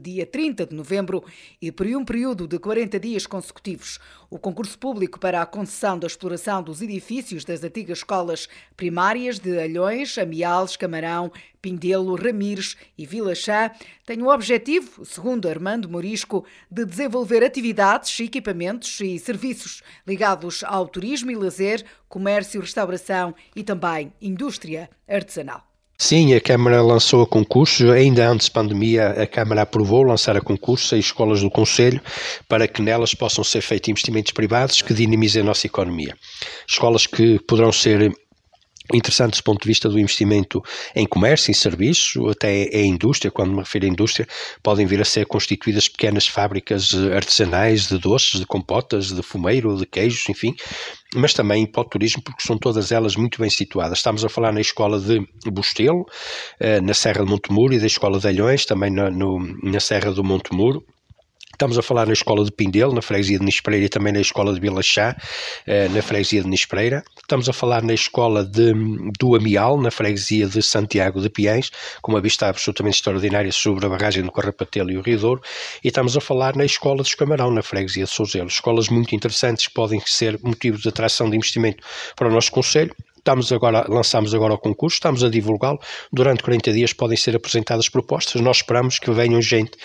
dia 0.01 0.27
30 0.27 0.67
de 0.67 0.75
novembro 0.75 1.25
e 1.61 1.73
por 1.73 1.87
um 1.87 2.05
período 2.05 2.47
de 2.47 2.59
40 2.59 3.01
dias 3.01 3.27
consecutivos. 3.27 3.99
O 4.31 4.39
concurso 4.39 4.79
público 4.79 5.19
para 5.19 5.43
a 5.43 5.47
concessão 5.47 5.99
da 5.99 6.07
exploração 6.07 6.63
dos 6.63 6.83
edifícios 6.83 7.45
das 7.45 7.63
antigas 7.65 7.99
escolas 7.99 8.49
primárias 8.77 9.39
de 9.39 9.59
Alhões, 9.59 10.17
Amiales, 10.19 10.77
Camarão, 10.77 11.31
Pindelo, 11.61 12.17
Ramires 12.17 12.77
e 12.99 13.07
Vila 13.07 13.35
Chá 13.35 13.75
tem 14.05 14.21
o 14.23 14.29
objetivo, 14.29 15.05
segundo 15.05 15.49
Armando 15.49 15.89
Morisco, 15.89 16.45
de 16.71 16.85
desenvolver 16.85 17.45
atividades, 17.45 18.19
equipamentos 18.21 19.01
e 19.01 19.19
serviços 19.19 19.83
ligados 20.07 20.65
ao 20.65 20.89
turismo 20.89 21.31
e 21.31 21.37
lazer, 21.37 21.85
comércio, 22.09 22.61
restauração 22.61 23.35
e 23.55 23.63
também 23.63 24.13
indústria 24.21 24.91
artesanal. 25.09 25.72
Sim, 26.03 26.35
a 26.35 26.41
Câmara 26.41 26.83
lançou 26.83 27.23
a 27.23 27.27
concurso, 27.29 27.93
ainda 27.93 28.29
antes 28.29 28.49
da 28.49 28.55
pandemia, 28.55 29.11
a 29.11 29.25
Câmara 29.25 29.63
aprovou 29.63 30.03
lançar 30.03 30.37
a 30.37 30.41
concurso 30.41 30.97
as 30.97 31.05
escolas 31.05 31.43
do 31.43 31.49
Conselho 31.49 32.01
para 32.49 32.67
que 32.67 32.83
nelas 32.83 33.15
possam 33.15 33.45
ser 33.45 33.61
feitos 33.61 33.89
investimentos 33.89 34.33
privados 34.33 34.83
que 34.83 34.93
dinamizem 34.93 35.43
a 35.43 35.45
nossa 35.45 35.65
economia. 35.69 36.17
Escolas 36.69 37.07
que 37.07 37.39
poderão 37.47 37.71
ser 37.71 38.13
interessantes 38.93 39.41
do 39.41 39.45
ponto 39.45 39.63
de 39.63 39.69
vista 39.69 39.89
do 39.89 39.99
investimento 39.99 40.63
em 40.95 41.07
comércio, 41.07 41.51
em 41.51 41.55
serviço, 41.55 42.29
até 42.29 42.65
em 42.65 42.91
indústria, 42.91 43.31
quando 43.31 43.53
me 43.53 43.59
refiro 43.59 43.87
à 43.87 43.89
indústria, 43.89 44.27
podem 44.63 44.87
vir 44.87 45.01
a 45.01 45.05
ser 45.05 45.27
constituídas 45.27 45.89
pequenas 45.89 46.27
fábricas 46.27 46.95
artesanais 47.15 47.89
de 47.89 47.99
doces, 47.99 48.41
de 48.41 48.47
compotas, 48.47 49.13
de 49.13 49.23
fumeiro, 49.23 49.77
de 49.77 49.87
queijos, 49.87 50.29
enfim, 50.29 50.55
mas 51.15 51.35
também 51.35 51.67
para 51.67 51.83
o 51.83 51.85
turismo, 51.85 52.23
porque 52.23 52.43
são 52.43 52.57
todas 52.59 52.93
elas 52.93 53.17
muito 53.17 53.41
bem 53.41 53.51
situadas. 53.51 53.99
Estamos 53.99 54.25
a 54.25 54.29
falar 54.29 54.53
na 54.53 54.61
escola 54.61 54.99
de 54.99 55.21
Bostelo, 55.51 56.07
eh, 56.59 56.81
na 56.81 56.95
Serra 56.95 57.25
de 57.25 57.31
Montemuro, 57.31 57.75
e 57.75 57.79
da 57.79 57.87
escola 57.87 58.19
de 58.19 58.29
Alhões, 58.29 58.65
também 58.65 58.91
na, 58.91 59.11
no, 59.11 59.39
na 59.63 59.81
Serra 59.81 60.11
do 60.13 60.25
Montemuro, 60.25 60.85
Estamos 61.53 61.79
a 61.79 61.83
falar 61.83 62.07
na 62.07 62.13
escola 62.13 62.45
de 62.45 62.51
Pindelo, 62.51 62.93
na 62.93 63.03
freguesia 63.03 63.39
de 63.39 63.45
Nispreira 63.45 63.85
e 63.85 63.89
também 63.89 64.13
na 64.13 64.21
escola 64.21 64.53
de 64.53 64.59
Vila 64.59 64.83
Chá, 64.83 65.17
eh, 65.67 65.89
na 65.89 66.03
freguesia 66.03 66.43
de 66.43 66.49
Nispreira. 66.49 67.05
Estamos 67.21 67.49
a 67.49 67.53
falar 67.53 67.83
na 67.83 67.95
escola 67.95 68.45
de, 68.45 68.73
do 69.21 69.37
Amial, 69.37 69.81
na 69.81 69.91
freguesia 69.91 70.47
de 70.49 70.61
Santiago 70.63 71.21
de 71.21 71.29
Piães, 71.29 71.71
com 72.01 72.13
uma 72.13 72.21
vista 72.21 72.49
absolutamente 72.49 72.97
extraordinária 72.97 73.53
sobre 73.53 73.87
a 73.87 73.89
barragem 73.89 74.25
do 74.25 74.33
Carrapatelo 74.33 74.91
e 74.91 74.97
o 74.97 75.03
Rio 75.03 75.19
Douro. 75.19 75.43
E 75.85 75.89
estamos 75.89 76.17
a 76.17 76.21
falar 76.21 76.57
na 76.57 76.65
escola 76.65 77.03
de 77.03 77.17
Camarão, 77.17 77.51
na 77.51 77.63
freguesia 77.63 78.05
de 78.05 78.11
Souzelo. 78.11 78.49
Escolas 78.49 78.89
muito 78.89 79.15
interessantes 79.15 79.69
que 79.69 79.75
podem 79.75 80.01
ser 80.05 80.41
motivo 80.43 80.79
de 80.79 80.89
atração 80.89 81.31
de 81.31 81.37
investimento 81.37 81.85
para 82.17 82.29
o 82.29 82.31
nosso 82.33 82.51
Conselho 82.51 82.95
Estamos 83.23 83.53
agora, 83.53 83.87
lançamos 83.89 84.35
agora 84.35 84.55
o 84.55 84.59
concurso, 84.59 84.97
estamos 84.97 85.23
a 85.23 85.29
divulgá-lo. 85.29 85.79
Durante 86.13 86.43
40 86.43 86.73
dias 86.73 86.93
podem 86.93 87.17
ser 87.17 87.37
apresentadas 87.37 87.89
propostas. 87.89 88.43
Nós 88.43 88.57
esperamos 88.57 88.99
que 88.99 89.13
venham 89.13 89.41
gente 89.41 89.79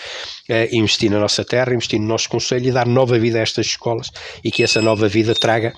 eh, 0.48 0.68
investir 0.72 1.08
na 1.08 1.20
nossa 1.20 1.44
terra, 1.44 1.72
investir 1.72 2.00
no 2.00 2.08
nosso 2.08 2.28
conselho 2.28 2.66
e 2.66 2.72
dar 2.72 2.88
nova 2.88 3.16
vida 3.16 3.38
a 3.38 3.42
estas 3.42 3.66
escolas 3.66 4.10
e 4.42 4.50
que 4.50 4.64
essa 4.64 4.82
nova 4.82 5.06
vida 5.06 5.36
traga 5.36 5.72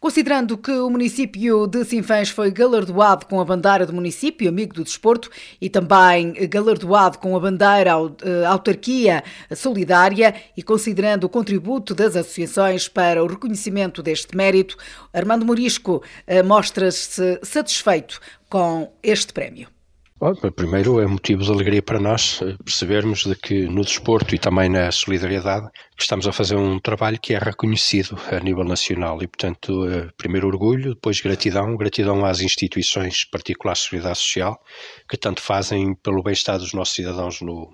Considerando 0.00 0.56
que 0.56 0.70
o 0.70 0.88
município 0.88 1.66
de 1.66 1.84
Sinfãs 1.84 2.30
foi 2.30 2.52
galardoado 2.52 3.26
com 3.26 3.40
a 3.40 3.44
bandeira 3.44 3.84
do 3.84 3.92
município, 3.92 4.48
amigo 4.48 4.72
do 4.72 4.84
desporto, 4.84 5.28
e 5.60 5.68
também 5.68 6.34
galardoado 6.48 7.18
com 7.18 7.34
a 7.34 7.40
bandeira 7.40 7.90
eh, 8.22 8.44
autarquia 8.46 9.24
solidária, 9.56 10.36
e 10.56 10.62
considerando 10.62 11.24
o 11.24 11.28
contributo 11.28 11.96
das 11.96 12.14
associações 12.14 12.86
para 12.86 13.24
o 13.24 13.26
reconhecimento 13.26 14.00
deste 14.00 14.36
mérito, 14.36 14.76
Armando 15.12 15.44
Morisco 15.44 16.00
eh, 16.28 16.44
mostra-se 16.44 17.40
satisfeito 17.42 18.20
com 18.48 18.92
este 19.02 19.32
prémio. 19.32 19.77
Bom, 20.20 20.34
primeiro 20.34 21.00
é 21.00 21.06
motivo 21.06 21.44
de 21.44 21.52
alegria 21.52 21.80
para 21.80 22.00
nós 22.00 22.40
eh, 22.42 22.56
percebermos 22.64 23.22
de 23.24 23.36
que 23.36 23.68
no 23.68 23.82
desporto 23.82 24.34
e 24.34 24.38
também 24.38 24.68
na 24.68 24.90
solidariedade 24.90 25.68
estamos 25.96 26.26
a 26.26 26.32
fazer 26.32 26.56
um 26.56 26.80
trabalho 26.80 27.20
que 27.20 27.34
é 27.34 27.38
reconhecido 27.38 28.18
a 28.28 28.40
nível 28.40 28.64
nacional. 28.64 29.22
E, 29.22 29.28
portanto, 29.28 29.86
eh, 29.86 30.08
primeiro 30.16 30.48
orgulho, 30.48 30.96
depois 30.96 31.20
gratidão, 31.20 31.76
gratidão 31.76 32.24
às 32.24 32.40
instituições 32.40 33.26
particulares 33.26 33.82
de 33.82 33.84
seguridade 33.90 34.18
social 34.18 34.60
que 35.08 35.16
tanto 35.16 35.40
fazem 35.40 35.94
pelo 35.94 36.20
bem-estar 36.20 36.58
dos 36.58 36.72
nossos 36.72 36.96
cidadãos 36.96 37.40
no, 37.40 37.70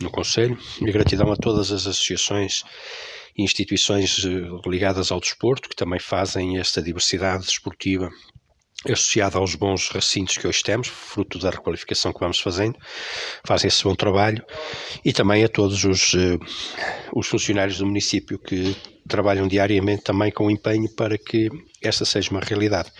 no 0.00 0.08
Conselho 0.08 0.56
e 0.80 0.92
gratidão 0.92 1.32
a 1.32 1.36
todas 1.36 1.72
as 1.72 1.84
associações 1.84 2.62
e 3.36 3.42
instituições 3.42 4.24
eh, 4.24 4.68
ligadas 4.70 5.10
ao 5.10 5.18
desporto 5.18 5.68
que 5.68 5.74
também 5.74 5.98
fazem 5.98 6.58
esta 6.58 6.80
diversidade 6.80 7.44
desportiva 7.44 8.08
associado 8.84 9.38
aos 9.38 9.54
bons 9.54 9.88
recintos 9.88 10.38
que 10.38 10.46
hoje 10.46 10.62
temos, 10.62 10.86
fruto 10.88 11.38
da 11.38 11.50
requalificação 11.50 12.12
que 12.12 12.20
vamos 12.20 12.38
fazendo, 12.38 12.78
fazem 13.44 13.68
esse 13.68 13.82
bom 13.82 13.94
trabalho 13.94 14.44
e 15.04 15.12
também 15.12 15.44
a 15.44 15.48
todos 15.48 15.84
os, 15.84 16.14
uh, 16.14 16.38
os 17.12 17.26
funcionários 17.26 17.78
do 17.78 17.86
município 17.86 18.38
que 18.38 18.76
trabalham 19.08 19.48
diariamente 19.48 20.04
também 20.04 20.30
com 20.30 20.50
empenho 20.50 20.88
para 20.94 21.18
que 21.18 21.48
esta 21.82 22.04
seja 22.04 22.30
uma 22.30 22.40
realidade. 22.40 22.92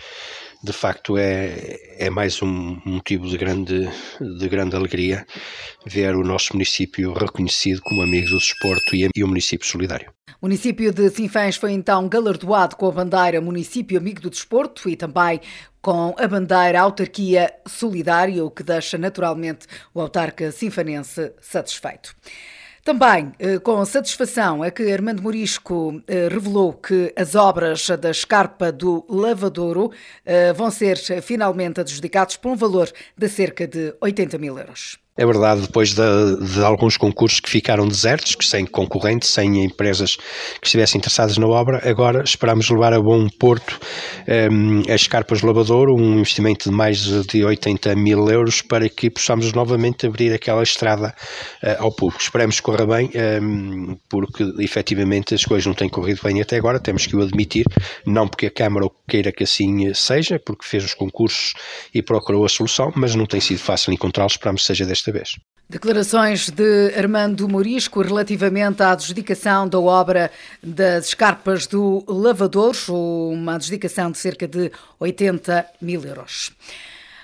De 0.61 0.73
facto, 0.73 1.17
é, 1.17 1.79
é 1.97 2.09
mais 2.09 2.41
um 2.41 2.81
motivo 2.85 3.29
de 3.29 3.37
grande, 3.37 3.89
de 4.19 4.49
grande 4.49 4.75
alegria 4.75 5.25
ver 5.85 6.13
o 6.15 6.23
nosso 6.23 6.51
município 6.53 7.13
reconhecido 7.13 7.81
como 7.81 8.01
amigo 8.01 8.27
do 8.27 8.37
desporto 8.37 8.93
e, 8.93 9.07
e 9.15 9.23
um 9.23 9.27
município 9.27 9.65
solidário. 9.65 10.11
O 10.41 10.45
município 10.45 10.91
de 10.91 11.09
Sinfãs 11.09 11.55
foi 11.55 11.71
então 11.71 12.09
galardoado 12.09 12.75
com 12.75 12.87
a 12.87 12.91
bandeira 12.91 13.39
Município 13.39 13.97
Amigo 13.97 14.21
do 14.21 14.29
Desporto 14.29 14.89
e 14.89 14.97
também 14.97 15.39
com 15.81 16.13
a 16.17 16.27
bandeira 16.27 16.81
Autarquia 16.81 17.53
Solidária, 17.65 18.43
o 18.43 18.51
que 18.51 18.63
deixa 18.63 18.97
naturalmente 18.97 19.65
o 19.93 20.01
autarca 20.01 20.51
sinfanense 20.51 21.31
satisfeito. 21.41 22.13
Também 22.83 23.33
eh, 23.39 23.59
com 23.59 23.83
satisfação 23.85 24.63
é 24.63 24.71
que 24.71 24.91
Armando 24.91 25.21
Morisco 25.21 26.01
eh, 26.07 26.27
revelou 26.29 26.73
que 26.73 27.13
as 27.15 27.35
obras 27.35 27.87
da 27.99 28.09
escarpa 28.09 28.71
do 28.71 29.05
Lavadouro 29.09 29.91
eh, 30.25 30.53
vão 30.53 30.71
ser 30.71 30.97
finalmente 31.21 31.81
adjudicados 31.81 32.37
por 32.37 32.51
um 32.51 32.55
valor 32.55 32.89
de 33.17 33.29
cerca 33.29 33.67
de 33.67 33.93
80 34.01 34.37
mil 34.37 34.57
euros. 34.57 34.97
É 35.19 35.25
verdade, 35.25 35.63
depois 35.63 35.93
de, 35.93 36.47
de, 36.53 36.63
alguns 36.63 36.95
concursos 36.95 37.41
que 37.41 37.49
ficaram 37.49 37.85
desertos, 37.85 38.35
que 38.35 38.45
sem 38.45 38.65
concorrentes, 38.65 39.27
sem 39.27 39.65
empresas 39.65 40.15
que 40.15 40.65
estivessem 40.65 40.97
interessadas 40.97 41.37
na 41.37 41.45
obra, 41.45 41.81
agora 41.83 42.23
esperamos 42.23 42.69
levar 42.69 42.93
a 42.93 43.01
bom 43.01 43.27
porto 43.27 43.77
um, 44.49 44.81
as 44.89 45.07
carpas 45.07 45.39
de 45.39 45.45
lavador, 45.45 45.89
um 45.89 46.19
investimento 46.19 46.69
de 46.69 46.75
mais 46.75 46.99
de 46.99 47.43
80 47.43 47.97
mil 47.97 48.29
euros 48.29 48.61
para 48.61 48.87
que 48.87 49.09
possamos 49.09 49.51
novamente 49.51 50.07
abrir 50.07 50.31
aquela 50.31 50.63
estrada 50.63 51.13
uh, 51.61 51.83
ao 51.83 51.93
público. 51.93 52.21
Esperamos 52.21 52.55
que 52.55 52.61
corra 52.61 52.85
bem, 52.85 53.11
um, 53.43 53.97
porque 54.07 54.45
efetivamente 54.59 55.35
as 55.35 55.43
coisas 55.43 55.65
não 55.65 55.73
têm 55.73 55.89
corrido 55.89 56.21
bem 56.23 56.39
até 56.39 56.55
agora, 56.55 56.79
temos 56.79 57.05
que 57.05 57.17
o 57.17 57.21
admitir, 57.21 57.65
não 58.05 58.25
porque 58.25 58.45
a 58.45 58.51
Câmara 58.51 58.87
queira 59.05 59.33
que 59.33 59.43
assim 59.43 59.93
seja, 59.93 60.39
porque 60.39 60.65
fez 60.65 60.85
os 60.85 60.93
concursos 60.93 61.55
e 61.93 62.01
procurou 62.01 62.45
a 62.45 62.49
solução, 62.49 62.93
mas 62.95 63.15
não 63.15 63.25
tem 63.25 63.41
sido 63.41 63.59
fácil 63.59 63.91
encontrá-los, 63.91 64.31
esperamos 64.35 64.61
que 64.61 64.67
seja 64.67 64.85
desta 64.85 65.08
Declarações 65.69 66.49
de 66.49 66.95
Armando 66.97 67.47
Morisco 67.47 68.01
relativamente 68.01 68.81
à 68.81 68.93
adjudicação 68.93 69.67
da 69.67 69.79
obra 69.79 70.31
das 70.63 71.09
escarpas 71.09 71.67
do 71.67 72.03
Lavador, 72.07 72.75
uma 72.89 73.53
adjudicação 73.53 74.09
de 74.09 74.17
cerca 74.17 74.47
de 74.47 74.71
80 74.99 75.65
mil 75.79 76.03
euros. 76.03 76.51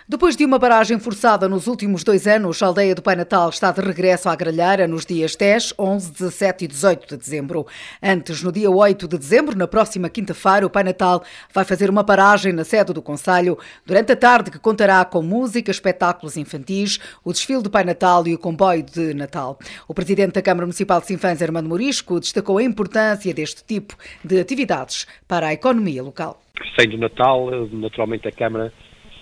Depois 0.07 0.38
de 0.38 0.45
uma 0.45 0.59
paragem 0.59 1.00
forçada 1.00 1.50
nos 1.50 1.65
últimos 1.65 2.03
dois 2.03 2.27
anos, 2.27 2.62
a 2.62 2.67
aldeia 2.67 2.93
do 2.93 3.01
Pai 3.01 3.15
Natal 3.15 3.50
está 3.50 3.71
de 3.71 3.81
regresso 3.81 4.29
à 4.29 4.35
Gralheira 4.35 4.88
nos 4.88 5.03
dias 5.03 5.35
10, 5.35 5.74
11, 5.79 6.12
17 6.12 6.65
e 6.65 6.67
18 6.67 7.07
de 7.07 7.17
dezembro. 7.17 7.65
Antes, 8.03 8.43
no 8.43 8.51
dia 8.51 8.69
8 8.69 9.07
de 9.07 9.17
dezembro, 9.17 9.57
na 9.57 9.67
próxima 9.67 10.07
quinta-feira, 10.07 10.63
o 10.63 10.69
Pai 10.69 10.83
Natal 10.83 11.24
vai 11.51 11.65
fazer 11.65 11.89
uma 11.89 12.03
paragem 12.03 12.53
na 12.53 12.63
sede 12.63 12.93
do 12.93 13.01
Conselho 13.01 13.57
durante 13.83 14.12
a 14.12 14.15
tarde 14.15 14.51
que 14.51 14.59
contará 14.59 15.03
com 15.05 15.24
música, 15.24 15.71
espetáculos 15.71 16.38
infantis, 16.38 17.00
o 17.24 17.31
desfile 17.31 17.63
do 17.63 17.71
Pai 17.71 17.83
Natal 17.83 18.27
e 18.27 18.35
o 18.35 18.38
comboio 18.38 18.83
de 18.83 19.12
Natal. 19.15 19.57
O 19.88 19.93
presidente 19.95 20.33
da 20.33 20.41
Câmara 20.43 20.67
Municipal 20.67 21.01
de 21.01 21.07
Sinfãs, 21.07 21.41
Armando 21.41 21.67
Morisco, 21.67 22.19
destacou 22.19 22.59
a 22.59 22.63
importância 22.63 23.33
deste 23.33 23.65
tipo 23.65 23.95
de 24.24 24.39
atividades 24.39 25.07
para 25.27 25.47
a 25.47 25.53
economia 25.53 26.03
local. 26.03 26.39
Sendo 26.79 26.95
Natal, 26.95 27.50
naturalmente 27.71 28.27
a 28.27 28.31
Câmara 28.31 28.71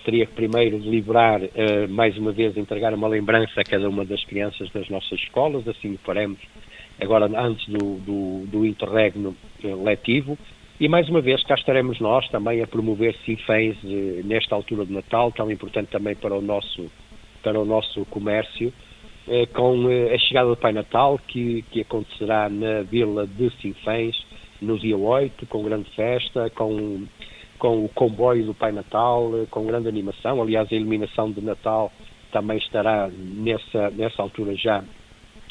teria 0.04 0.26
que 0.26 0.32
primeiro 0.32 0.78
deliberar, 0.78 1.42
uh, 1.42 1.88
mais 1.88 2.16
uma 2.16 2.30
vez, 2.30 2.56
entregar 2.56 2.92
uma 2.94 3.08
lembrança 3.08 3.60
a 3.60 3.64
cada 3.64 3.88
uma 3.88 4.04
das 4.04 4.22
crianças 4.24 4.70
das 4.70 4.88
nossas 4.88 5.18
escolas, 5.18 5.66
assim 5.66 5.94
o 5.94 5.98
faremos 5.98 6.38
agora 7.00 7.26
antes 7.26 7.66
do, 7.66 7.96
do, 7.98 8.46
do 8.46 8.66
interregno 8.66 9.34
uh, 9.64 9.82
letivo. 9.82 10.38
E 10.78 10.88
mais 10.88 11.08
uma 11.08 11.20
vez 11.20 11.42
cá 11.44 11.54
estaremos 11.54 11.98
nós 12.00 12.28
também 12.28 12.60
a 12.62 12.66
promover 12.66 13.16
Sinfãs 13.24 13.76
uh, 13.82 14.22
nesta 14.24 14.54
altura 14.54 14.84
de 14.84 14.92
Natal, 14.92 15.32
tão 15.32 15.50
importante 15.50 15.88
também 15.88 16.14
para 16.14 16.34
o 16.34 16.42
nosso, 16.42 16.90
para 17.42 17.58
o 17.58 17.64
nosso 17.64 18.04
comércio, 18.06 18.72
com 19.54 19.86
a 20.14 20.18
chegada 20.18 20.50
do 20.50 20.56
Pai 20.56 20.70
Natal, 20.70 21.18
que, 21.26 21.64
que 21.70 21.80
acontecerá 21.80 22.50
na 22.50 22.82
Vila 22.82 23.26
de 23.26 23.48
Sinfãs 23.58 24.14
no 24.60 24.78
dia 24.78 24.98
8, 24.98 25.46
com 25.46 25.64
grande 25.64 25.88
festa, 25.96 26.50
com 26.50 27.06
com 27.58 27.84
o 27.84 27.88
comboio 27.88 28.46
do 28.46 28.54
Pai 28.54 28.72
Natal, 28.72 29.30
eh, 29.34 29.46
com 29.50 29.66
grande 29.66 29.88
animação. 29.88 30.40
Aliás, 30.40 30.70
a 30.70 30.74
iluminação 30.74 31.30
de 31.30 31.40
Natal 31.40 31.90
também 32.32 32.58
estará 32.58 33.08
nessa, 33.08 33.90
nessa 33.90 34.22
altura 34.22 34.54
já 34.54 34.84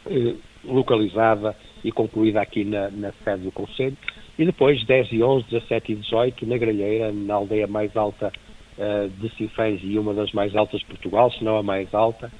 eh, 0.05 0.36
localizada 0.63 1.55
e 1.83 1.91
concluída 1.91 2.41
aqui 2.41 2.63
na, 2.63 2.89
na 2.89 3.12
sede 3.24 3.43
do 3.43 3.51
Conselho. 3.51 3.98
E 4.38 4.45
depois, 4.45 4.83
10 4.86 5.12
e 5.12 5.24
11, 5.24 5.45
17 5.50 5.91
e 5.91 5.95
18, 5.95 6.45
na 6.45 6.57
Gralheira, 6.57 7.12
na 7.12 7.36
aldeia 7.36 7.67
mais 7.67 7.95
alta 7.95 8.31
uh, 8.77 9.10
de 9.10 9.29
Sinfãs 9.36 9.79
e 9.83 10.00
uma 10.00 10.13
das 10.13 10.31
mais 10.31 10.55
altas 10.55 10.79
de 10.79 10.88
Portugal, 10.88 11.31
se 11.31 11.43
não 11.43 11.57
a 11.57 11.63
mais 11.63 11.93
alta, 11.93 12.31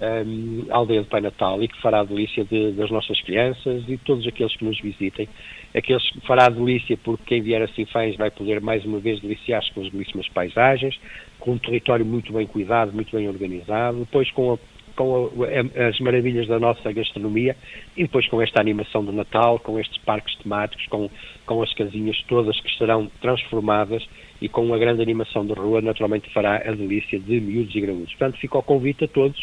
a 0.00 0.74
aldeia 0.74 1.02
do 1.02 1.08
Pai 1.08 1.20
Natal 1.20 1.62
e 1.62 1.68
que 1.68 1.80
fará 1.80 2.00
a 2.00 2.04
delícia 2.04 2.44
de, 2.44 2.72
das 2.72 2.90
nossas 2.90 3.20
crianças 3.20 3.82
e 3.82 3.96
de 3.96 3.98
todos 3.98 4.26
aqueles 4.26 4.56
que 4.56 4.64
nos 4.64 4.80
visitem. 4.80 5.28
Aqueles 5.74 6.08
que 6.10 6.20
fará 6.26 6.46
a 6.46 6.50
delícia 6.50 6.98
porque 7.02 7.24
quem 7.26 7.42
vier 7.42 7.62
a 7.62 7.68
Sinfãs 7.68 8.16
vai 8.16 8.30
poder 8.30 8.60
mais 8.60 8.84
uma 8.84 8.98
vez 8.98 9.20
deliciar-se 9.20 9.72
com 9.72 9.80
as 9.80 9.88
belíssimas 9.88 10.28
paisagens, 10.28 10.98
com 11.40 11.52
um 11.52 11.58
território 11.58 12.04
muito 12.04 12.32
bem 12.32 12.46
cuidado, 12.46 12.92
muito 12.92 13.14
bem 13.16 13.26
organizado, 13.28 14.00
depois 14.00 14.30
com, 14.32 14.52
a, 14.52 14.58
com 14.94 15.30
a, 15.44 15.88
as 15.88 15.98
maravilhas 16.00 16.46
da 16.46 16.58
nossa 16.58 16.92
gastronomia 16.92 17.56
e 17.96 18.02
depois 18.02 18.28
com 18.28 18.42
esta 18.42 18.60
animação 18.60 19.02
do 19.02 19.12
Natal, 19.12 19.58
com 19.58 19.80
estes 19.80 19.96
parques 19.98 20.36
temáticos, 20.36 20.86
com, 20.88 21.08
com 21.46 21.62
as 21.62 21.72
casinhas 21.72 22.20
todas 22.28 22.60
que 22.60 22.76
serão 22.76 23.10
transformadas 23.20 24.06
e 24.42 24.48
com 24.48 24.66
uma 24.66 24.78
grande 24.78 25.00
animação 25.00 25.46
de 25.46 25.54
rua, 25.54 25.80
naturalmente 25.80 26.30
fará 26.34 26.56
a 26.56 26.72
delícia 26.72 27.18
de 27.18 27.40
miúdos 27.40 27.74
e 27.74 27.80
graúdos. 27.80 28.10
Portanto, 28.10 28.38
fica 28.38 28.58
o 28.58 28.62
convite 28.62 29.04
a 29.04 29.08
todos 29.08 29.42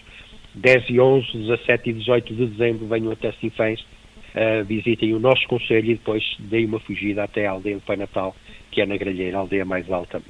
10 0.55 0.89
e 0.89 0.99
11, 0.99 1.37
17 1.37 1.89
e 1.89 1.93
18 1.93 2.33
de 2.33 2.45
dezembro 2.47 2.87
venham 2.87 3.11
até 3.11 3.31
Sinfãs, 3.33 3.83
uh, 4.35 4.63
visitem 4.65 5.13
o 5.13 5.19
nosso 5.19 5.47
conselho 5.47 5.91
e 5.91 5.95
depois 5.95 6.23
deem 6.39 6.65
uma 6.65 6.79
fugida 6.79 7.23
até 7.23 7.47
a 7.47 7.51
aldeia 7.51 7.75
do 7.75 7.81
Pai 7.81 7.97
Natal, 7.97 8.35
que 8.71 8.81
é 8.81 8.85
na 8.85 8.97
Gralheira, 8.97 9.37
a 9.37 9.41
aldeia 9.41 9.65
mais 9.65 9.89
alta 9.91 10.21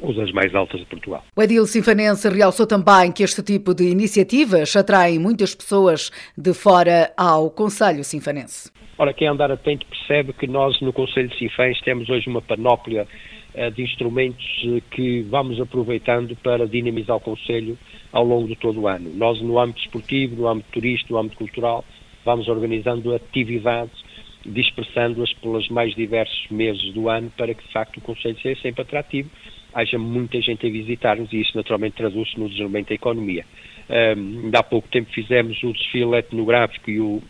ou 0.00 0.14
das 0.14 0.32
mais 0.32 0.54
altas 0.54 0.80
de 0.80 0.86
Portugal. 0.86 1.24
O 1.36 1.42
Edil 1.42 1.66
Sinfanense 1.66 2.28
realçou 2.28 2.66
também 2.66 3.12
que 3.12 3.22
este 3.22 3.42
tipo 3.42 3.74
de 3.74 3.84
iniciativas 3.84 4.74
atraem 4.74 5.18
muitas 5.18 5.54
pessoas 5.54 6.10
de 6.36 6.54
fora 6.54 7.12
ao 7.16 7.50
Conselho 7.50 8.02
Sinfanense. 8.02 8.70
Ora, 8.96 9.14
quem 9.14 9.28
andar 9.28 9.50
atento 9.50 9.86
percebe 9.86 10.32
que 10.32 10.46
nós 10.46 10.80
no 10.80 10.92
Conselho 10.92 11.28
de 11.28 11.38
Sinfãs 11.38 11.80
temos 11.80 12.08
hoje 12.08 12.28
uma 12.28 12.42
panóplia 12.42 13.06
uh, 13.54 13.70
de 13.70 13.82
instrumentos 13.82 14.44
uh, 14.64 14.82
que 14.90 15.22
vamos 15.22 15.60
aproveitando 15.60 16.36
para 16.36 16.66
dinamizar 16.66 17.16
o 17.16 17.20
Conselho 17.20 17.78
ao 18.12 18.24
longo 18.24 18.48
de 18.48 18.56
todo 18.56 18.80
o 18.80 18.88
ano. 18.88 19.10
Nós, 19.14 19.40
no 19.40 19.58
âmbito 19.58 19.80
esportivo, 19.80 20.36
no 20.36 20.48
âmbito 20.48 20.68
turístico, 20.72 21.14
no 21.14 21.18
âmbito 21.18 21.36
cultural, 21.36 21.84
vamos 22.24 22.48
organizando 22.48 23.14
atividades, 23.14 23.96
dispersando-as 24.44 25.32
pelos 25.34 25.68
mais 25.68 25.94
diversos 25.94 26.50
meses 26.50 26.92
do 26.92 27.08
ano 27.08 27.30
para 27.36 27.54
que, 27.54 27.62
de 27.62 27.72
facto, 27.72 27.98
o 27.98 28.00
Conselho 28.00 28.38
seja 28.40 28.60
sempre 28.60 28.82
atrativo, 28.82 29.30
haja 29.72 29.98
muita 29.98 30.40
gente 30.40 30.66
a 30.66 30.70
visitar-nos 30.70 31.32
e 31.32 31.40
isso, 31.40 31.56
naturalmente, 31.56 31.96
traduz-se 31.96 32.38
no 32.38 32.48
desenvolvimento 32.48 32.88
da 32.88 32.94
economia. 32.94 33.44
Um, 33.88 34.50
há 34.54 34.62
pouco 34.62 34.88
tempo 34.88 35.10
fizemos 35.10 35.62
o 35.62 35.72
desfile 35.72 36.16
etnográfico 36.16 36.90
e 36.90 37.00
o, 37.00 37.22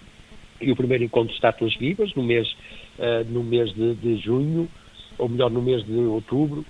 e 0.60 0.70
o 0.70 0.76
primeiro 0.76 1.04
encontro 1.04 1.28
de 1.28 1.34
estátuas 1.34 1.74
vivas, 1.76 2.14
no 2.14 2.22
mês, 2.22 2.50
uh, 2.98 3.24
no 3.28 3.42
mês 3.42 3.72
de, 3.74 3.94
de 3.94 4.16
junho, 4.16 4.68
ou 5.18 5.28
melhor, 5.28 5.50
no 5.50 5.60
mês 5.60 5.84
de 5.84 5.92
outubro, 5.92 6.64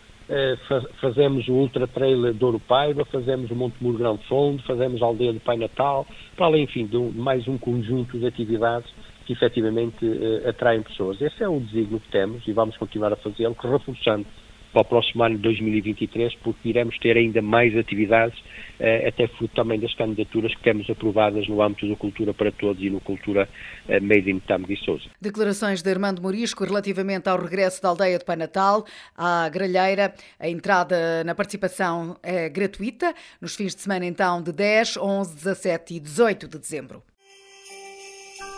fazemos 1.00 1.48
o 1.48 1.52
Ultra 1.52 1.86
Trail 1.88 2.32
de 2.32 2.44
Ouro 2.44 2.60
Paiva, 2.60 3.04
fazemos 3.04 3.50
o 3.50 3.54
Monte 3.54 3.74
Muro 3.80 3.98
Grande 3.98 4.24
Fundo, 4.26 4.62
fazemos 4.62 5.02
a 5.02 5.06
Aldeia 5.06 5.32
do 5.32 5.40
Pai 5.40 5.56
Natal, 5.56 6.06
para 6.36 6.46
além, 6.46 6.64
enfim, 6.64 6.86
de 6.86 6.96
um, 6.96 7.10
mais 7.10 7.48
um 7.48 7.58
conjunto 7.58 8.18
de 8.18 8.26
atividades 8.26 8.88
que 9.26 9.32
efetivamente 9.32 10.04
uh, 10.04 10.48
atraem 10.48 10.82
pessoas. 10.82 11.20
Esse 11.20 11.42
é 11.42 11.48
o 11.48 11.60
desígnio 11.60 12.00
que 12.00 12.08
temos 12.08 12.46
e 12.46 12.52
vamos 12.52 12.76
continuar 12.76 13.12
a 13.12 13.16
fazê-lo, 13.16 13.56
reforçando 13.60 14.26
para 14.72 14.82
o 14.82 14.84
próximo 14.84 15.22
ano 15.24 15.36
de 15.36 15.42
2023, 15.42 16.34
porque 16.36 16.68
iremos 16.68 16.96
ter 16.98 17.16
ainda 17.16 17.42
mais 17.42 17.76
atividades, 17.76 18.38
eh, 18.38 18.69
até 19.08 19.28
fruto 19.28 19.54
também 19.54 19.78
das 19.78 19.94
candidaturas 19.94 20.54
que 20.54 20.62
temos 20.62 20.88
aprovadas 20.88 21.46
no 21.48 21.62
âmbito 21.62 21.86
do 21.86 21.96
Cultura 21.96 22.32
para 22.32 22.50
Todos 22.50 22.82
e 22.82 22.88
no 22.88 23.00
Cultura 23.00 23.48
eh, 23.88 24.00
Made 24.00 24.30
in 24.30 24.40
e 24.68 24.76
Souza. 24.76 25.04
Declarações 25.20 25.82
de 25.82 25.90
Armando 25.90 26.22
Morisco 26.22 26.64
relativamente 26.64 27.28
ao 27.28 27.40
regresso 27.40 27.82
da 27.82 27.90
aldeia 27.90 28.18
de 28.18 28.24
Pai 28.24 28.36
Natal 28.36 28.84
à 29.16 29.48
Gralheira. 29.48 30.14
A 30.38 30.48
entrada 30.48 31.22
na 31.24 31.34
participação 31.34 32.16
é 32.22 32.48
gratuita, 32.48 33.14
nos 33.40 33.54
fins 33.54 33.74
de 33.74 33.82
semana 33.82 34.06
então 34.06 34.42
de 34.42 34.52
10, 34.52 34.96
11, 34.96 35.34
17 35.34 35.94
e 35.94 36.00
18 36.00 36.48
de 36.48 36.58
dezembro. 36.58 37.02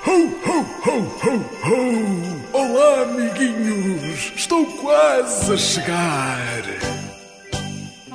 Ho, 0.04 0.10
ho, 0.10 0.60
ho, 0.84 0.98
ho, 1.22 1.34
ho! 1.64 2.58
Olá, 2.58 3.02
amiguinhos! 3.02 4.32
Estou 4.34 4.66
quase 4.80 5.52
a 5.52 5.56
chegar! 5.56 7.21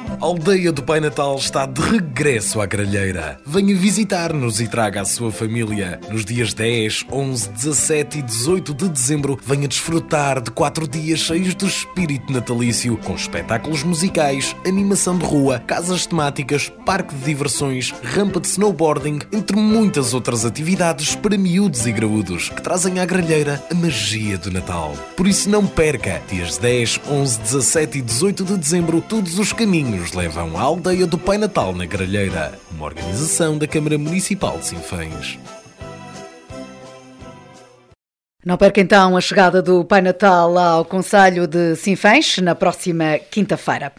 A 0.10 0.26
aldeia 0.26 0.72
do 0.72 0.82
Pai 0.82 1.00
Natal 1.00 1.36
está 1.36 1.66
de 1.66 1.82
regresso 1.82 2.62
à 2.62 2.66
gralheira. 2.66 3.40
Venha 3.46 3.76
visitar-nos 3.76 4.60
e 4.60 4.68
traga 4.68 5.02
a 5.02 5.06
sua 5.06 5.32
família. 5.32 6.00
Nos 6.10 6.24
dias 6.24 6.54
10, 6.54 7.06
11, 7.12 7.50
17 7.50 8.20
e 8.20 8.22
18 8.22 8.74
de 8.74 8.90
dezembro, 8.90 9.38
venha 9.46 9.68
desfrutar 9.68 10.42
de 10.42 10.50
quatro 10.50 10.88
dias 10.88 11.20
cheios 11.20 11.54
de 11.54 11.66
espírito 11.66 12.32
natalício, 12.32 12.98
com 12.98 13.14
espetáculos 13.14 13.84
musicais, 13.84 14.56
animação 14.66 15.18
de 15.18 15.26
rua, 15.26 15.60
casas 15.60 16.08
temáticas, 16.08 16.72
parque 16.86 17.14
de 17.14 17.24
diversões, 17.24 17.94
rampa 18.02 18.40
de 18.40 18.48
snowboarding, 18.48 19.20
entre 19.32 19.58
muitas 19.58 20.14
outras 20.14 20.46
atividades 20.46 21.16
para 21.16 21.38
miúdos 21.38 21.86
e 21.86 21.92
graúdos 21.92 22.50
que 22.50 22.62
trazem 22.62 23.00
à 23.00 23.06
gralheira 23.06 23.64
a 23.70 23.76
magia 23.76 24.38
do 24.38 24.52
Natal. 24.52 24.96
Por 25.16 25.28
isso 25.28 25.50
não 25.50 25.68
perca, 25.68 26.22
dias 26.30 26.58
10, 26.58 27.02
11, 27.08 27.40
17 27.40 27.98
e 28.00 28.02
18 28.02 28.46
de 28.46 28.58
dezembro, 28.58 29.02
todos 29.02 29.38
os 29.38 29.54
caminhos 29.54 29.97
nos 29.98 30.14
levam 30.14 30.56
à 30.56 30.62
aldeia 30.62 31.08
do 31.08 31.18
Pai 31.18 31.38
Natal 31.38 31.74
na 31.74 31.86
Gralheira, 31.86 32.54
uma 32.72 32.86
organização 32.86 33.58
da 33.58 33.68
Câmara 33.68 33.98
Municipal 33.98 34.58
de 34.60 34.68
Sinfãs. 34.68 35.40
Não 38.46 38.58
perca 38.58 38.80
então 38.80 39.18
a 39.18 39.22
chegada 39.22 39.62
do 39.62 39.84
Pai 39.84 40.02
Natal 40.02 40.58
ao 40.58 40.86
Conselho 40.86 41.48
de 41.48 41.76
Sinfãs 41.76 42.38
na 42.38 42.54
próxima 42.54 43.18
quinta-feira. 43.32 43.92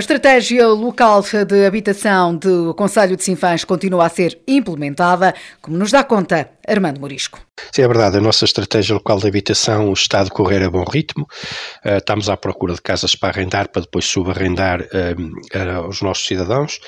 A 0.00 0.08
estratégia 0.10 0.66
local 0.66 1.22
de 1.46 1.66
habitação 1.66 2.34
do 2.34 2.72
Conselho 2.72 3.18
de 3.18 3.22
Sinfãs 3.22 3.64
continua 3.64 4.06
a 4.06 4.08
ser 4.08 4.40
implementada, 4.48 5.34
como 5.60 5.76
nos 5.76 5.90
dá 5.90 6.02
conta 6.02 6.52
Armando 6.66 6.98
Morisco. 6.98 7.38
Sim, 7.70 7.82
é 7.82 7.86
verdade. 7.86 8.16
A 8.16 8.20
nossa 8.22 8.46
estratégia 8.46 8.94
local 8.94 9.18
de 9.18 9.28
habitação 9.28 9.92
está 9.92 10.20
a 10.20 10.24
decorrer 10.24 10.62
a 10.64 10.70
bom 10.70 10.84
ritmo. 10.84 11.28
Uh, 11.84 11.98
estamos 11.98 12.30
à 12.30 12.36
procura 12.38 12.72
de 12.72 12.80
casas 12.80 13.14
para 13.14 13.28
arrendar, 13.28 13.68
para 13.68 13.82
depois 13.82 14.06
subarrendar 14.06 14.80
uh, 14.80 15.84
aos 15.84 16.00
nossos 16.00 16.26
cidadãos. 16.26 16.80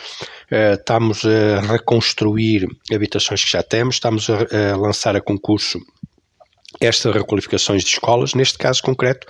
Uh, 0.51 0.72
estamos 0.72 1.22
a 1.27 1.61
reconstruir 1.70 2.66
habitações 2.90 3.44
que 3.44 3.51
já 3.51 3.62
temos. 3.62 3.96
Estamos 3.96 4.31
a 4.31 4.75
lançar 4.79 5.14
a 5.14 5.20
concurso 5.20 5.79
estas 6.81 7.15
requalificações 7.15 7.83
de 7.83 7.91
escolas, 7.91 8.35
neste 8.35 8.59
caso 8.59 8.83
concreto, 8.83 9.27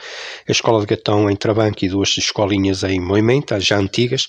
a 0.49 0.53
Escola 0.53 0.81
de 0.81 0.87
Gatão 0.87 1.29
em 1.29 1.37
Trabanco 1.37 1.85
e 1.85 1.89
duas 1.89 2.17
escolinhas 2.17 2.83
em 2.83 3.01
Moimenta, 3.01 3.61
já 3.61 3.79
antigas, 3.79 4.29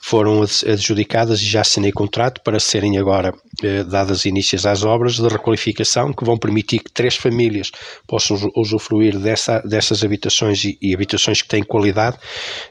foram 0.00 0.42
adjudicadas 0.42 1.40
e 1.40 1.44
já 1.44 1.60
assinei 1.60 1.92
contrato 1.92 2.40
para 2.42 2.58
serem 2.58 2.98
agora 2.98 3.32
eh, 3.62 3.84
dadas 3.84 4.24
inícios 4.24 4.66
às 4.66 4.82
obras 4.84 5.14
de 5.16 5.28
requalificação 5.28 6.12
que 6.12 6.24
vão 6.24 6.36
permitir 6.36 6.80
que 6.80 6.90
três 6.90 7.16
famílias 7.16 7.70
possam 8.06 8.36
usufruir 8.56 9.18
dessa, 9.18 9.60
dessas 9.60 10.02
habitações 10.02 10.64
e, 10.64 10.78
e 10.80 10.94
habitações 10.94 11.42
que 11.42 11.48
têm 11.48 11.62
qualidade, 11.62 12.18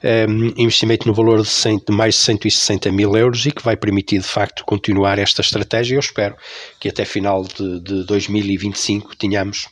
eh, 0.02 0.26
investimento 0.58 1.08
no 1.08 1.14
valor 1.14 1.42
de, 1.42 1.48
100, 1.48 1.84
de 1.88 1.96
mais 1.96 2.16
de 2.16 2.22
160 2.22 2.92
mil 2.92 3.16
euros 3.16 3.46
e 3.46 3.52
que 3.52 3.64
vai 3.64 3.78
permitir 3.78 4.20
de 4.20 4.28
facto 4.28 4.66
continuar 4.66 5.20
esta 5.20 5.42
estratégia. 5.42 5.96
Eu 5.96 6.00
espero 6.00 6.36
que 6.80 6.90
até 6.90 7.06
final 7.06 7.44
de, 7.44 7.80
de 7.80 8.06
2025 8.06 9.16
tenhamos 9.16 9.68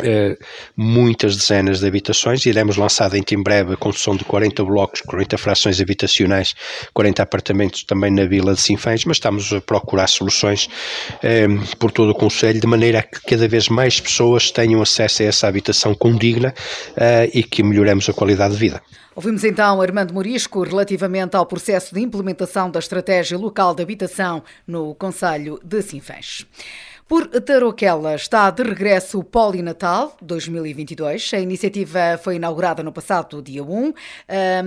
Uh, 0.00 0.36
muitas 0.76 1.36
dezenas 1.36 1.80
de 1.80 1.86
habitações. 1.86 2.44
Iremos 2.44 2.76
lançar 2.76 3.08
dentro 3.08 3.34
em 3.34 3.42
breve 3.42 3.72
a 3.72 3.76
construção 3.76 4.14
de 4.14 4.24
40 4.24 4.64
blocos, 4.64 5.00
40 5.00 5.38
frações 5.38 5.80
habitacionais, 5.80 6.54
40 6.92 7.22
apartamentos 7.22 7.82
também 7.84 8.10
na 8.10 8.26
Vila 8.26 8.54
de 8.54 8.60
Sinfãs, 8.60 9.04
mas 9.04 9.16
estamos 9.16 9.52
a 9.52 9.60
procurar 9.60 10.06
soluções 10.06 10.66
uh, 10.66 11.76
por 11.76 11.90
todo 11.90 12.10
o 12.10 12.14
Conselho, 12.14 12.60
de 12.60 12.66
maneira 12.66 12.98
a 12.98 13.02
que 13.02 13.20
cada 13.22 13.48
vez 13.48 13.68
mais 13.68 13.98
pessoas 13.98 14.50
tenham 14.50 14.82
acesso 14.82 15.22
a 15.22 15.26
essa 15.26 15.48
habitação 15.48 15.94
condigna 15.94 16.52
uh, 16.90 17.30
e 17.32 17.42
que 17.42 17.62
melhoremos 17.62 18.08
a 18.08 18.12
qualidade 18.12 18.54
de 18.54 18.60
vida. 18.60 18.82
Ouvimos 19.16 19.44
então 19.44 19.80
Armando 19.80 20.12
Morisco 20.12 20.62
relativamente 20.62 21.34
ao 21.36 21.46
processo 21.46 21.94
de 21.94 22.02
implementação 22.02 22.70
da 22.70 22.78
estratégia 22.78 23.38
local 23.38 23.74
de 23.74 23.82
habitação 23.82 24.42
no 24.66 24.94
Conselho 24.94 25.58
de 25.64 25.80
Sinfãs. 25.80 26.46
Por 27.08 27.28
Tarouquela 27.28 28.16
está 28.16 28.50
de 28.50 28.64
regresso 28.64 29.20
o 29.20 29.24
Polinatal 29.24 30.16
2022. 30.20 31.34
A 31.34 31.38
iniciativa 31.38 32.18
foi 32.18 32.34
inaugurada 32.34 32.82
no 32.82 32.92
passado 32.92 33.40
dia 33.40 33.62
1. 33.62 33.92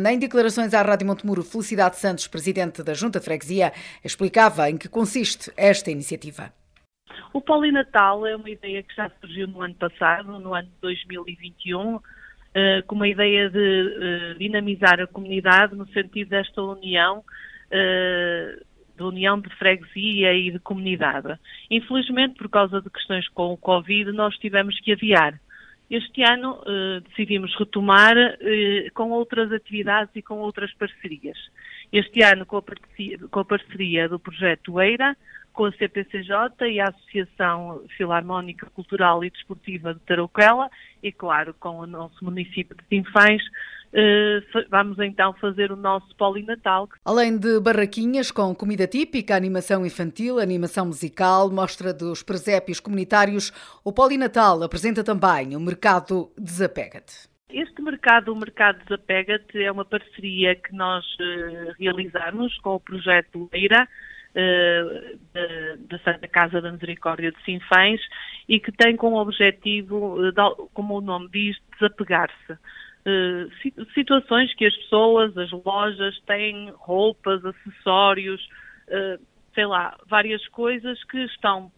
Em 0.10 0.18
declarações 0.18 0.74
à 0.74 0.82
Rádio 0.82 1.06
Montemuro, 1.06 1.44
Felicidade 1.44 1.98
Santos, 1.98 2.30
presidente 2.30 2.82
da 2.82 2.94
Junta 2.94 3.20
de 3.20 3.26
Freguesia, 3.26 3.74
explicava 4.06 4.70
em 4.70 4.78
que 4.78 4.88
consiste 4.88 5.52
esta 5.58 5.92
iniciativa. 5.92 6.54
O 7.34 7.42
Polinatal 7.42 8.26
é 8.26 8.38
uma 8.38 8.50
ideia 8.50 8.84
que 8.84 8.96
já 8.96 9.12
surgiu 9.20 9.46
no 9.46 9.62
ano 9.62 9.76
passado, 9.76 10.40
no 10.40 10.54
ano 10.54 10.70
de 10.70 10.80
2021, 10.82 12.00
eh, 12.54 12.82
com 12.88 12.96
uma 12.96 13.10
ideia 13.10 13.50
de 13.50 13.60
eh, 13.60 14.34
dinamizar 14.40 15.02
a 15.02 15.08
comunidade 15.08 15.76
no 15.76 15.86
sentido 15.90 16.30
desta 16.30 16.62
união 16.62 17.22
eh, 17.70 18.60
de 19.00 19.06
união 19.06 19.40
de 19.40 19.50
freguesia 19.56 20.34
e 20.34 20.52
de 20.52 20.60
comunidade. 20.60 21.40
Infelizmente, 21.72 22.36
por 22.36 22.50
causa 22.50 22.82
de 22.82 22.90
questões 22.90 23.28
com 23.30 23.54
o 23.54 23.58
Covid, 23.58 24.12
nós 24.12 24.38
tivemos 24.38 24.80
que 24.82 24.92
adiar. 24.92 25.40
Este 25.90 26.22
ano 26.22 26.62
eh, 26.68 27.00
decidimos 27.08 27.56
retomar 27.58 28.16
eh, 28.18 28.90
com 28.94 29.10
outras 29.10 29.52
atividades 29.52 30.14
e 30.16 30.22
com 30.22 30.36
outras 30.36 30.72
parcerias. 30.74 31.38
Este 31.92 32.22
ano 32.22 32.46
com 32.46 32.58
a, 32.58 32.64
com 33.32 33.40
a 33.40 33.46
parceria 33.46 34.08
do 34.08 34.20
projeto 34.20 34.80
EIRA, 34.80 35.18
com 35.52 35.66
a 35.66 35.72
CPCJ 35.72 36.72
e 36.72 36.80
a 36.80 36.90
Associação 36.90 37.84
Filarmónica 37.98 38.68
Cultural 38.68 39.24
e 39.24 39.32
Desportiva 39.32 39.94
de 39.96 40.00
Tarouquela 40.02 40.70
e, 41.02 41.12
claro, 41.12 41.56
com 41.60 41.80
o 41.80 41.88
nosso 41.88 42.24
município 42.24 42.76
de 42.76 42.84
Sinfãs, 42.88 43.42
vamos 44.70 45.00
então 45.00 45.34
fazer 45.34 45.72
o 45.72 45.76
nosso 45.76 46.16
polinatal. 46.16 46.88
Além 47.04 47.38
de 47.38 47.60
barraquinhas 47.60 48.32
com 48.32 48.54
comida 48.54 48.88
típica, 48.88 49.36
animação 49.36 49.86
infantil, 49.86 50.40
animação 50.40 50.86
musical, 50.86 51.50
mostra 51.52 51.94
dos 51.94 52.24
presépios 52.24 52.80
comunitários, 52.80 53.52
o 53.84 53.92
polinatal 53.92 54.62
apresenta 54.64 55.04
também 55.04 55.56
o 55.56 55.60
mercado 55.60 56.32
Desapega-te. 56.38 57.30
Este 57.52 57.82
mercado, 57.82 58.32
o 58.32 58.36
Mercado 58.36 58.78
Desapega-te, 58.84 59.64
é 59.64 59.72
uma 59.72 59.84
parceria 59.84 60.56
que 60.56 60.72
nós 60.72 61.04
uh, 61.16 61.74
realizamos 61.80 62.56
com 62.60 62.76
o 62.76 62.80
projeto 62.80 63.50
Leira, 63.52 63.88
uh, 64.36 65.18
da 65.88 65.98
Santa 66.00 66.28
Casa 66.28 66.62
da 66.62 66.72
Misericórdia 66.72 67.32
de 67.32 67.44
Sinfãs, 67.44 68.00
e 68.48 68.60
que 68.60 68.72
tem 68.72 68.96
como 68.96 69.20
objetivo, 69.20 70.18
como 70.76 71.00
o 71.00 71.02
nome 71.02 71.28
diz, 71.32 71.58
desapegar-se. 71.74 72.56
Eh, 73.06 73.48
situações 73.94 74.54
que 74.56 74.66
as 74.66 74.76
pessoas, 74.76 75.38
as 75.38 75.52
lojas 75.52 76.20
têm 76.22 76.72
roupas, 76.76 77.44
acessórios, 77.46 78.42
uh, 78.90 79.24
sei 79.54 79.66
lá, 79.66 79.98
várias 80.08 80.46
coisas 80.50 81.02
que 81.06 81.18
estão 81.26 81.72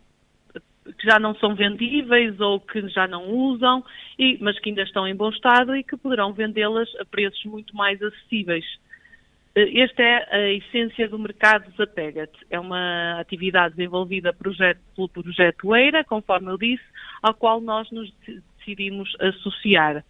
que 0.98 1.06
já 1.06 1.20
não 1.20 1.36
são 1.36 1.56
vendíveis 1.56 2.40
ou 2.40 2.60
que 2.60 2.88
já 2.90 3.08
não 3.08 3.30
usam, 3.30 3.86
e, 4.18 4.38
mas 4.42 4.60
que 4.60 4.70
ainda 4.70 4.82
estão 4.82 5.08
em 5.08 5.16
bom 5.16 5.30
estado 5.30 5.76
e 5.76 5.84
que 5.84 5.96
poderão 5.96 6.34
vendê-las 6.34 6.90
a 7.00 7.06
preços 7.06 7.46
muito 7.46 7.76
mais 7.76 8.02
acessíveis. 8.02 8.66
Eh, 9.56 9.80
esta 9.82 10.02
é 10.02 10.36
a 10.36 10.52
essência 10.54 11.08
do 11.08 11.20
mercado 11.20 11.70
Desapega-te. 11.70 12.38
É 12.50 12.60
uma 12.60 13.20
atividade 13.20 13.76
desenvolvida 13.76 14.34
projeto, 14.34 14.80
pelo 14.96 15.08
projeto 15.08 15.76
EIRA, 15.76 16.04
conforme 16.04 16.50
eu 16.50 16.58
disse, 16.58 16.84
ao 17.22 17.36
qual 17.36 17.62
nós 17.62 17.90
nos 17.92 18.12
decidimos 18.58 19.16
associar. 19.20 20.04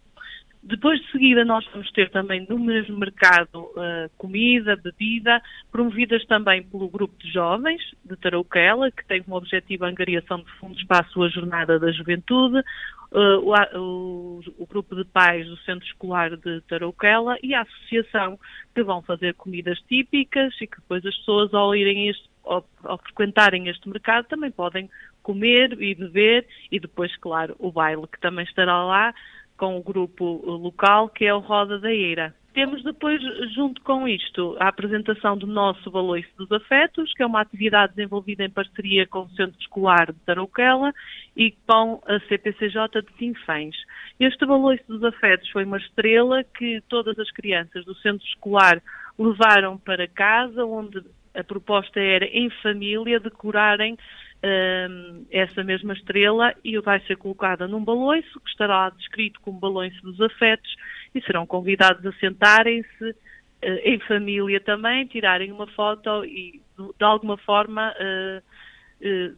Depois 0.64 1.00
de 1.00 1.10
seguida, 1.10 1.44
nós 1.44 1.66
vamos 1.72 1.90
ter 1.90 2.08
também 2.10 2.46
no 2.48 2.56
mesmo 2.56 2.96
mercado 2.96 3.62
uh, 3.62 4.08
comida, 4.16 4.76
bebida, 4.76 5.42
promovidas 5.72 6.24
também 6.26 6.62
pelo 6.62 6.88
grupo 6.88 7.16
de 7.18 7.32
jovens 7.32 7.82
de 8.04 8.16
Tarouquela, 8.16 8.88
que 8.92 9.04
tem 9.04 9.24
como 9.24 9.36
objetivo 9.36 9.84
a 9.84 9.88
angariação 9.88 10.38
de 10.38 10.50
fundos 10.60 10.84
para 10.84 11.04
a 11.04 11.08
sua 11.08 11.28
jornada 11.30 11.80
da 11.80 11.90
juventude, 11.90 12.62
uh, 13.10 13.76
o, 13.76 14.40
o, 14.56 14.66
grupo 14.66 14.94
de 14.94 15.04
pais 15.04 15.48
do 15.48 15.56
Centro 15.58 15.84
Escolar 15.84 16.36
de 16.36 16.60
Tarouquela 16.68 17.36
e 17.42 17.54
a 17.54 17.62
associação, 17.62 18.38
que 18.72 18.84
vão 18.84 19.02
fazer 19.02 19.34
comidas 19.34 19.80
típicas 19.88 20.54
e 20.60 20.68
que 20.68 20.76
depois 20.76 21.04
as 21.04 21.16
pessoas, 21.18 21.52
ao 21.52 21.74
irem 21.74 22.08
este, 22.08 22.30
ao, 22.44 22.64
ao 22.84 22.98
frequentarem 22.98 23.68
este 23.68 23.88
mercado, 23.88 24.28
também 24.28 24.52
podem 24.52 24.88
comer 25.24 25.72
e 25.80 25.94
beber 25.94 26.46
e 26.70 26.78
depois, 26.78 27.16
claro, 27.16 27.56
o 27.58 27.72
baile 27.72 28.06
que 28.06 28.20
também 28.20 28.44
estará 28.44 28.84
lá 28.84 29.14
com 29.56 29.76
o 29.76 29.82
grupo 29.82 30.24
local, 30.56 31.08
que 31.08 31.24
é 31.24 31.34
o 31.34 31.38
Roda 31.38 31.78
da 31.78 31.92
Eira. 31.92 32.34
Temos 32.54 32.82
depois, 32.84 33.20
junto 33.54 33.80
com 33.80 34.06
isto, 34.06 34.56
a 34.60 34.68
apresentação 34.68 35.38
do 35.38 35.46
nosso 35.46 35.90
Baloiço 35.90 36.28
dos 36.36 36.52
Afetos, 36.52 37.12
que 37.14 37.22
é 37.22 37.26
uma 37.26 37.40
atividade 37.40 37.94
desenvolvida 37.94 38.44
em 38.44 38.50
parceria 38.50 39.06
com 39.06 39.20
o 39.20 39.30
Centro 39.30 39.58
Escolar 39.58 40.12
de 40.12 40.18
Tarouquela 40.26 40.92
e 41.34 41.52
com 41.66 42.02
a 42.06 42.20
CPCJ 42.28 43.02
de 43.02 43.18
Sinfãs. 43.18 43.74
Este 44.20 44.44
Baloiço 44.44 44.84
dos 44.86 45.02
Afetos 45.02 45.48
foi 45.48 45.64
uma 45.64 45.78
estrela 45.78 46.44
que 46.44 46.82
todas 46.88 47.18
as 47.18 47.30
crianças 47.30 47.86
do 47.86 47.94
Centro 47.96 48.26
Escolar 48.26 48.82
levaram 49.18 49.78
para 49.78 50.06
casa, 50.06 50.62
onde 50.66 51.02
a 51.34 51.42
proposta 51.42 51.98
era, 51.98 52.26
em 52.26 52.50
família, 52.62 53.18
decorarem 53.18 53.96
uh, 54.42 55.26
essa 55.30 55.62
mesma 55.62 55.92
estrela 55.92 56.54
e 56.64 56.78
vai 56.80 57.00
ser 57.00 57.16
colocada 57.16 57.66
num 57.68 57.84
baloiço, 57.84 58.40
que 58.40 58.50
estará 58.50 58.90
descrito 58.90 59.40
como 59.40 59.58
baloiço 59.58 60.00
dos 60.02 60.20
afetos, 60.20 60.74
e 61.14 61.20
serão 61.22 61.46
convidados 61.46 62.04
a 62.04 62.12
sentarem-se 62.18 63.10
uh, 63.10 63.14
em 63.84 63.98
família 64.00 64.60
também, 64.60 65.06
tirarem 65.06 65.52
uma 65.52 65.66
foto 65.68 66.24
e, 66.24 66.60
de 66.76 67.04
alguma 67.04 67.36
forma, 67.38 67.92
uh, 67.92 68.42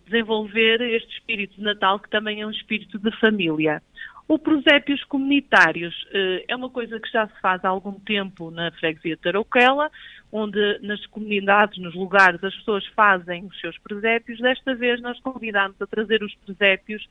desenvolver 0.04 0.80
este 0.82 1.10
espírito 1.14 1.56
de 1.56 1.62
Natal, 1.62 1.98
que 1.98 2.10
também 2.10 2.42
é 2.42 2.46
um 2.46 2.50
espírito 2.50 2.98
de 2.98 3.10
família. 3.18 3.82
O 4.26 4.38
prosépios 4.38 5.04
comunitários 5.04 5.94
uh, 6.04 6.44
é 6.48 6.56
uma 6.56 6.70
coisa 6.70 6.98
que 6.98 7.10
já 7.10 7.26
se 7.26 7.40
faz 7.42 7.62
há 7.62 7.68
algum 7.68 7.92
tempo 8.00 8.50
na 8.50 8.72
freguesia 8.72 9.16
de 9.16 9.22
Tarouquela, 9.22 9.90
onde 10.32 10.78
nas 10.80 11.04
comunidades, 11.06 11.78
nos 11.78 11.94
lugares, 11.94 12.42
as 12.42 12.54
pessoas 12.56 12.87
fazem 12.96 13.44
os 13.44 13.60
seus 13.60 13.76
presépios. 13.78 14.40
Desta 14.40 14.74
vez 14.74 15.00
nós 15.02 15.20
convidamos 15.20 15.80
a 15.80 15.87
trazer 15.87 16.22
os 16.22 16.34
presépios 16.37 17.06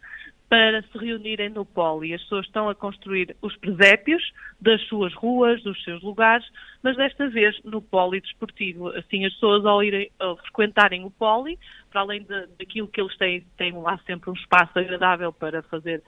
para 0.49 0.81
se 0.81 0.97
reunirem 0.97 1.49
no 1.49 1.63
poli. 1.65 2.15
As 2.15 2.21
pessoas 2.23 2.47
estão 2.47 2.67
a 2.67 2.75
construir 2.75 3.35
os 3.43 3.55
presépios 3.57 4.23
das 4.59 4.81
suas 4.87 5.13
ruas, 5.13 5.61
dos 5.61 5.81
seus 5.83 6.01
lugares, 6.01 6.45
mas 6.81 6.97
desta 6.97 7.29
vez 7.29 7.55
no 7.63 7.81
poli 7.81 8.21
desportivo. 8.21 8.89
Assim, 8.89 9.23
as 9.23 9.33
pessoas 9.33 9.65
ao 9.65 9.83
irem 9.83 10.09
ao 10.19 10.35
frequentarem 10.37 11.05
o 11.05 11.11
poli, 11.11 11.59
para 11.91 12.01
além 12.01 12.23
de, 12.23 12.47
daquilo 12.57 12.87
que 12.87 12.99
eles 12.99 13.15
têm, 13.17 13.45
têm 13.55 13.71
lá 13.73 13.99
sempre 14.07 14.31
um 14.31 14.33
espaço 14.33 14.77
agradável 14.77 15.31
para 15.31 15.61
fazer 15.61 16.01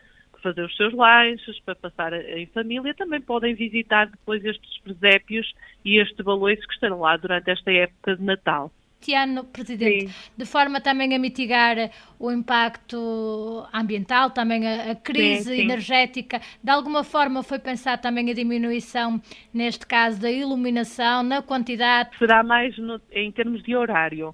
fazer 0.46 0.64
os 0.64 0.76
seus 0.76 0.94
lanches, 0.94 1.60
para 1.66 1.76
passar 1.76 2.14
em 2.14 2.46
família, 2.48 2.94
também 2.94 3.20
podem 3.20 3.56
visitar 3.56 4.06
depois 4.06 4.46
estes 4.46 4.78
presépios 4.84 5.52
e 5.84 6.00
este 6.00 6.22
baloiço 6.22 6.68
que 6.68 6.74
estarão 6.74 7.00
lá 7.00 7.18
durante 7.18 7.50
esta 7.50 7.72
época 7.72 8.16
de 8.16 8.24
Natal 8.24 8.72
este 9.06 9.14
ano, 9.14 9.44
Presidente, 9.44 10.08
Sim. 10.08 10.32
de 10.36 10.46
forma 10.46 10.82
também 10.82 11.14
a 11.14 11.20
mitigar 11.20 11.92
o 12.18 12.32
impacto 12.32 13.64
ambiental, 13.72 14.32
também 14.32 14.68
a, 14.68 14.92
a 14.94 14.96
crise 14.96 15.44
sim, 15.44 15.56
sim. 15.58 15.62
energética, 15.62 16.42
de 16.64 16.72
alguma 16.72 17.04
forma 17.04 17.44
foi 17.44 17.60
pensar 17.60 18.00
também 18.00 18.32
a 18.32 18.34
diminuição, 18.34 19.22
neste 19.54 19.86
caso, 19.86 20.20
da 20.20 20.32
iluminação, 20.32 21.22
na 21.22 21.44
quantidade? 21.44 22.18
Será 22.18 22.44
mais 22.44 22.76
no, 22.80 23.00
em 23.12 23.32
termos 23.32 23.62
de 23.62 23.76
horário 23.76 24.34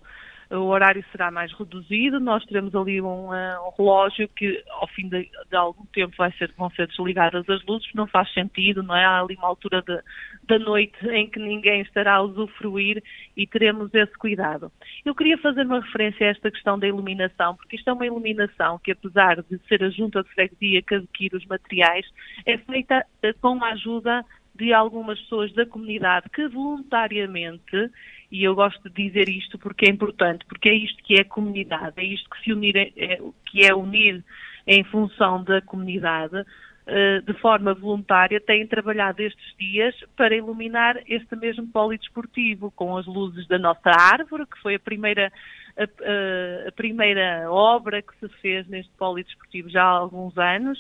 o 0.58 0.66
horário 0.66 1.04
será 1.12 1.32
mais 1.32 1.52
reduzido, 1.54 2.20
nós 2.20 2.44
teremos 2.46 2.76
ali 2.76 3.02
um, 3.02 3.30
uh, 3.30 3.68
um 3.68 3.72
relógio 3.78 4.28
que 4.30 4.62
ao 4.70 4.88
fim 4.90 5.08
de, 5.08 5.30
de, 5.50 5.56
algum 5.56 5.86
tempo 5.88 6.14
vai 6.18 6.32
ser, 6.34 6.52
vão 6.58 6.70
ser 6.72 6.88
desligadas 6.88 7.48
as 7.50 7.66
luzes, 7.66 7.88
não 7.94 8.06
faz 8.08 8.32
sentido, 8.34 8.84
não 8.84 8.96
é? 8.96 9.06
Há 9.06 9.22
ali 9.22 9.36
uma 9.36 9.48
altura 9.48 9.82
de, 9.82 9.98
da 10.44 10.60
noite 10.60 10.98
em 11.08 11.30
que 11.30 11.40
ninguém 11.40 11.82
estará 11.82 12.16
a 12.16 12.22
usufruir 12.22 13.02
e 13.36 13.48
teremos 13.48 13.94
esse 13.94 14.14
cuidado. 14.18 14.72
Eu 15.06 15.16
queria 15.16 15.38
fazer 15.38 15.66
uma 15.66 15.80
referência 15.80 16.28
a 16.28 16.32
esta 16.32 16.52
questão 16.52 16.78
da 16.78 16.88
iluminação, 16.88 17.56
porque 17.56 17.78
isto 17.78 17.90
é 17.90 17.94
uma 17.94 18.06
iluminação 18.06 18.78
que 18.80 18.92
apesar 18.92 19.42
de 19.44 19.58
ser 19.70 19.84
a 19.84 19.90
junta 19.90 20.22
de 20.22 20.30
freguesia 20.30 20.82
que 20.82 20.96
adquire 20.96 21.38
os 21.38 21.46
materiais, 21.46 22.06
é 22.46 22.58
feita 22.58 23.06
uh, 23.24 23.40
com 23.40 23.64
a 23.64 23.70
ajuda 23.70 24.26
de 24.56 24.74
algumas 24.74 25.20
pessoas 25.22 25.54
da 25.54 25.66
comunidade 25.66 26.30
que 26.30 26.48
voluntariamente 26.48 27.92
e 28.32 28.44
eu 28.44 28.56
gosto 28.56 28.90
de 28.90 29.10
dizer 29.10 29.28
isto 29.28 29.60
porque 29.60 29.86
é 29.86 29.90
importante, 29.90 30.46
porque 30.46 30.70
é 30.70 30.74
isto 30.74 31.04
que 31.04 31.20
é 31.20 31.24
comunidade, 31.24 31.94
é 31.98 32.04
isto 32.04 32.30
que 32.30 32.42
se 32.42 32.54
unir, 32.54 32.78
é, 32.78 33.20
que 33.46 33.66
é 33.66 33.76
unir 33.76 34.24
em 34.66 34.84
função 34.86 35.44
da 35.44 35.62
comunidade, 35.62 36.46
eh, 36.88 37.22
de 37.22 37.34
forma 37.36 37.74
voluntária, 37.74 38.40
têm 38.40 38.66
trabalhado 38.66 39.22
estes 39.22 39.56
dias 39.58 39.94
para 40.16 40.36
iluminar 40.36 40.98
este 41.08 41.36
mesmo 41.36 41.68
polidesportivo, 41.68 42.72
com 42.72 42.96
as 42.96 43.06
luzes 43.06 43.48
da 43.48 43.60
nossa 43.60 43.90
árvore, 43.90 44.46
que 44.46 44.60
foi 44.62 44.76
a 44.76 44.80
primeira, 44.80 45.32
a, 45.78 46.68
a 46.68 46.72
primeira 46.72 47.52
obra 47.52 48.02
que 48.02 48.14
se 48.20 48.30
fez 48.42 48.68
neste 48.68 48.92
polidesportivo 48.94 49.70
já 49.70 49.84
há 49.84 49.90
alguns 49.90 50.38
anos, 50.38 50.80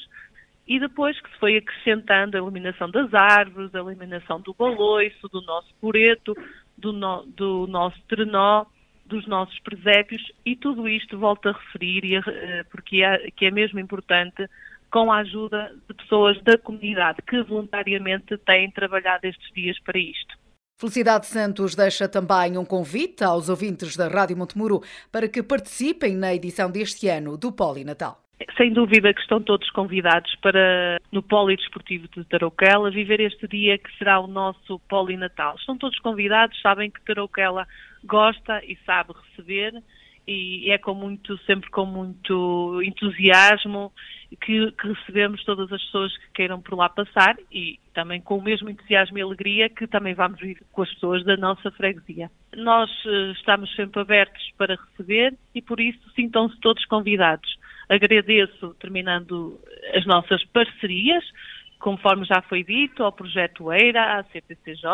e 0.67 0.79
depois 0.79 1.19
que 1.19 1.29
se 1.31 1.37
foi 1.39 1.57
acrescentando 1.57 2.37
a 2.37 2.39
iluminação 2.39 2.89
das 2.89 3.13
árvores, 3.13 3.73
a 3.73 3.79
iluminação 3.79 4.39
do 4.41 4.53
baloiço, 4.53 5.27
do 5.29 5.41
nosso 5.41 5.73
pureto, 5.81 6.35
do, 6.77 6.93
no, 6.93 7.23
do 7.25 7.67
nosso 7.67 7.99
trenó, 8.07 8.65
dos 9.05 9.27
nossos 9.27 9.59
presépios 9.59 10.21
e 10.45 10.55
tudo 10.55 10.87
isto 10.87 11.17
volto 11.17 11.49
a 11.49 11.51
referir 11.51 12.17
a, 12.17 12.31
eh, 12.31 12.63
porque 12.71 13.03
é, 13.03 13.29
que 13.31 13.45
é 13.45 13.51
mesmo 13.51 13.79
importante 13.79 14.47
com 14.89 15.11
a 15.11 15.19
ajuda 15.19 15.73
de 15.87 15.93
pessoas 15.93 16.41
da 16.43 16.57
comunidade 16.57 17.21
que 17.27 17.41
voluntariamente 17.43 18.37
têm 18.39 18.71
trabalhado 18.71 19.25
estes 19.25 19.53
dias 19.53 19.77
para 19.79 19.99
isto. 19.99 20.39
Felicidade 20.79 21.27
Santos 21.27 21.75
deixa 21.75 22.07
também 22.07 22.57
um 22.57 22.65
convite 22.65 23.23
aos 23.23 23.49
ouvintes 23.49 23.95
da 23.95 24.07
Rádio 24.07 24.35
Montemuro 24.35 24.81
para 25.11 25.27
que 25.27 25.43
participem 25.43 26.15
na 26.15 26.33
edição 26.33 26.71
deste 26.71 27.07
ano 27.07 27.37
do 27.37 27.53
Natal. 27.85 28.23
Sem 28.57 28.73
dúvida 28.73 29.13
que 29.13 29.21
estão 29.21 29.41
todos 29.41 29.69
convidados 29.71 30.33
para, 30.41 30.99
no 31.11 31.21
Polidesportivo 31.21 32.07
de 32.07 32.23
Tarouquela, 32.25 32.89
viver 32.89 33.19
este 33.19 33.47
dia 33.47 33.77
que 33.77 33.95
será 33.97 34.19
o 34.19 34.27
nosso 34.27 34.79
Polinatal. 34.87 35.55
Estão 35.55 35.77
todos 35.77 35.97
convidados, 35.99 36.59
sabem 36.61 36.89
que 36.89 37.03
Tarouquela 37.05 37.67
gosta 38.03 38.63
e 38.65 38.77
sabe 38.85 39.13
receber 39.13 39.73
e 40.27 40.71
é 40.71 40.77
com 40.77 40.93
muito, 40.93 41.37
sempre 41.39 41.69
com 41.69 41.85
muito 41.85 42.81
entusiasmo 42.83 43.91
que, 44.39 44.71
que, 44.71 44.87
recebemos 44.87 45.43
todas 45.43 45.71
as 45.71 45.83
pessoas 45.83 46.15
que 46.17 46.31
queiram 46.33 46.61
por 46.61 46.75
lá 46.77 46.87
passar 46.87 47.35
e 47.51 47.79
também 47.93 48.21
com 48.21 48.37
o 48.37 48.41
mesmo 48.41 48.69
entusiasmo 48.69 49.17
e 49.17 49.21
alegria 49.21 49.69
que 49.69 49.87
também 49.87 50.13
vamos 50.13 50.39
vir 50.39 50.63
com 50.71 50.83
as 50.83 50.93
pessoas 50.93 51.23
da 51.25 51.35
nossa 51.35 51.69
freguesia. 51.71 52.29
Nós 52.55 52.89
uh, 53.05 53.31
estamos 53.31 53.73
sempre 53.75 54.01
abertos 54.01 54.43
para 54.57 54.75
receber 54.75 55.35
e 55.53 55.61
por 55.61 55.79
isso 55.79 55.99
sintam-se 56.15 56.57
todos 56.61 56.85
convidados. 56.85 57.59
Agradeço, 57.91 58.73
terminando, 58.75 59.59
as 59.93 60.05
nossas 60.05 60.41
parcerias, 60.45 61.21
conforme 61.77 62.23
já 62.23 62.41
foi 62.43 62.63
dito, 62.63 63.03
ao 63.03 63.11
Projeto 63.11 63.69
EIRA, 63.69 64.17
à 64.17 64.23
CPCJ, 64.23 64.87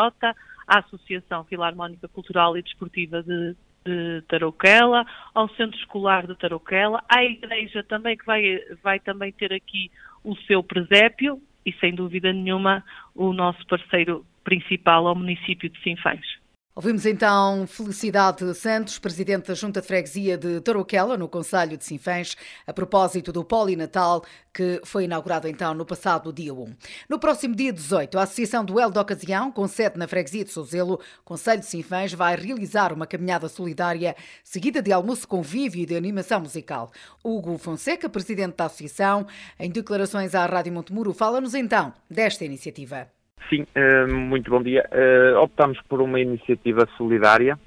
à 0.68 0.80
Associação 0.80 1.44
Filarmónica 1.44 2.08
Cultural 2.08 2.58
e 2.58 2.64
Desportiva 2.64 3.22
de, 3.22 3.56
de 3.86 4.24
Tarouquela, 4.28 5.06
ao 5.36 5.48
Centro 5.50 5.78
Escolar 5.78 6.26
de 6.26 6.36
Tarouquela, 6.40 7.04
à 7.08 7.24
Igreja 7.24 7.84
também, 7.84 8.18
que 8.18 8.26
vai, 8.26 8.60
vai 8.82 9.00
também 9.00 9.32
ter 9.32 9.54
aqui 9.54 9.92
o 10.24 10.36
seu 10.48 10.64
presépio 10.64 11.40
e, 11.64 11.72
sem 11.74 11.94
dúvida 11.94 12.34
nenhuma, 12.34 12.84
o 13.14 13.32
nosso 13.32 13.64
parceiro 13.68 14.26
principal 14.44 15.06
ao 15.06 15.14
município 15.14 15.70
de 15.70 15.80
Sinfãs. 15.84 16.37
Ouvimos 16.78 17.08
então 17.08 17.66
Felicidade 17.66 18.54
Santos, 18.54 19.00
Presidente 19.00 19.48
da 19.48 19.56
Junta 19.56 19.82
de 19.82 19.88
Freguesia 19.88 20.38
de 20.38 20.62
Tarouquela, 20.62 21.18
no 21.18 21.28
Conselho 21.28 21.76
de 21.76 21.84
Sinfãs, 21.84 22.36
a 22.68 22.72
propósito 22.72 23.34
do 23.34 23.44
Polinatal, 23.44 24.24
que 24.54 24.80
foi 24.86 25.06
inaugurado 25.06 25.48
então 25.48 25.74
no 25.74 25.88
passado 25.88 26.32
dia 26.32 26.54
1. 26.54 26.76
No 27.10 27.18
próximo 27.18 27.56
dia 27.56 27.74
18, 27.74 28.20
a 28.20 28.22
Associação 28.22 28.64
Duelo 28.64 28.92
de 28.92 29.00
Ocasião, 29.00 29.52
com 29.52 29.68
sede 29.68 29.98
na 29.98 30.08
Freguesia 30.08 30.46
de 30.46 30.52
Souzelo, 30.52 31.00
Conselho 31.26 31.62
de 31.62 31.66
Sinfãs, 31.66 32.14
vai 32.14 32.36
realizar 32.36 32.94
uma 32.94 33.08
caminhada 33.08 33.50
solidária, 33.50 34.16
seguida 34.44 34.80
de 34.80 34.92
almoço 34.92 35.28
convívio 35.28 35.82
e 35.82 35.86
de 35.88 35.96
animação 35.96 36.42
musical. 36.42 36.92
Hugo 37.24 37.58
Fonseca, 37.58 38.08
Presidente 38.08 38.56
da 38.56 38.66
Associação, 38.66 39.26
em 39.60 39.72
declarações 39.72 40.36
à 40.36 40.46
Rádio 40.46 40.74
Montemuro, 40.74 41.12
fala-nos 41.12 41.56
então 41.56 41.92
desta 42.08 42.46
iniciativa. 42.46 43.17
Sim, 43.50 43.66
eh, 43.74 44.06
muito 44.06 44.52
bom 44.52 44.62
dia. 44.62 44.86
Eh, 44.92 45.34
optamos 45.38 45.80
por 45.88 46.02
uma 46.02 46.20
iniciativa 46.20 46.88
solidária, 46.98 47.58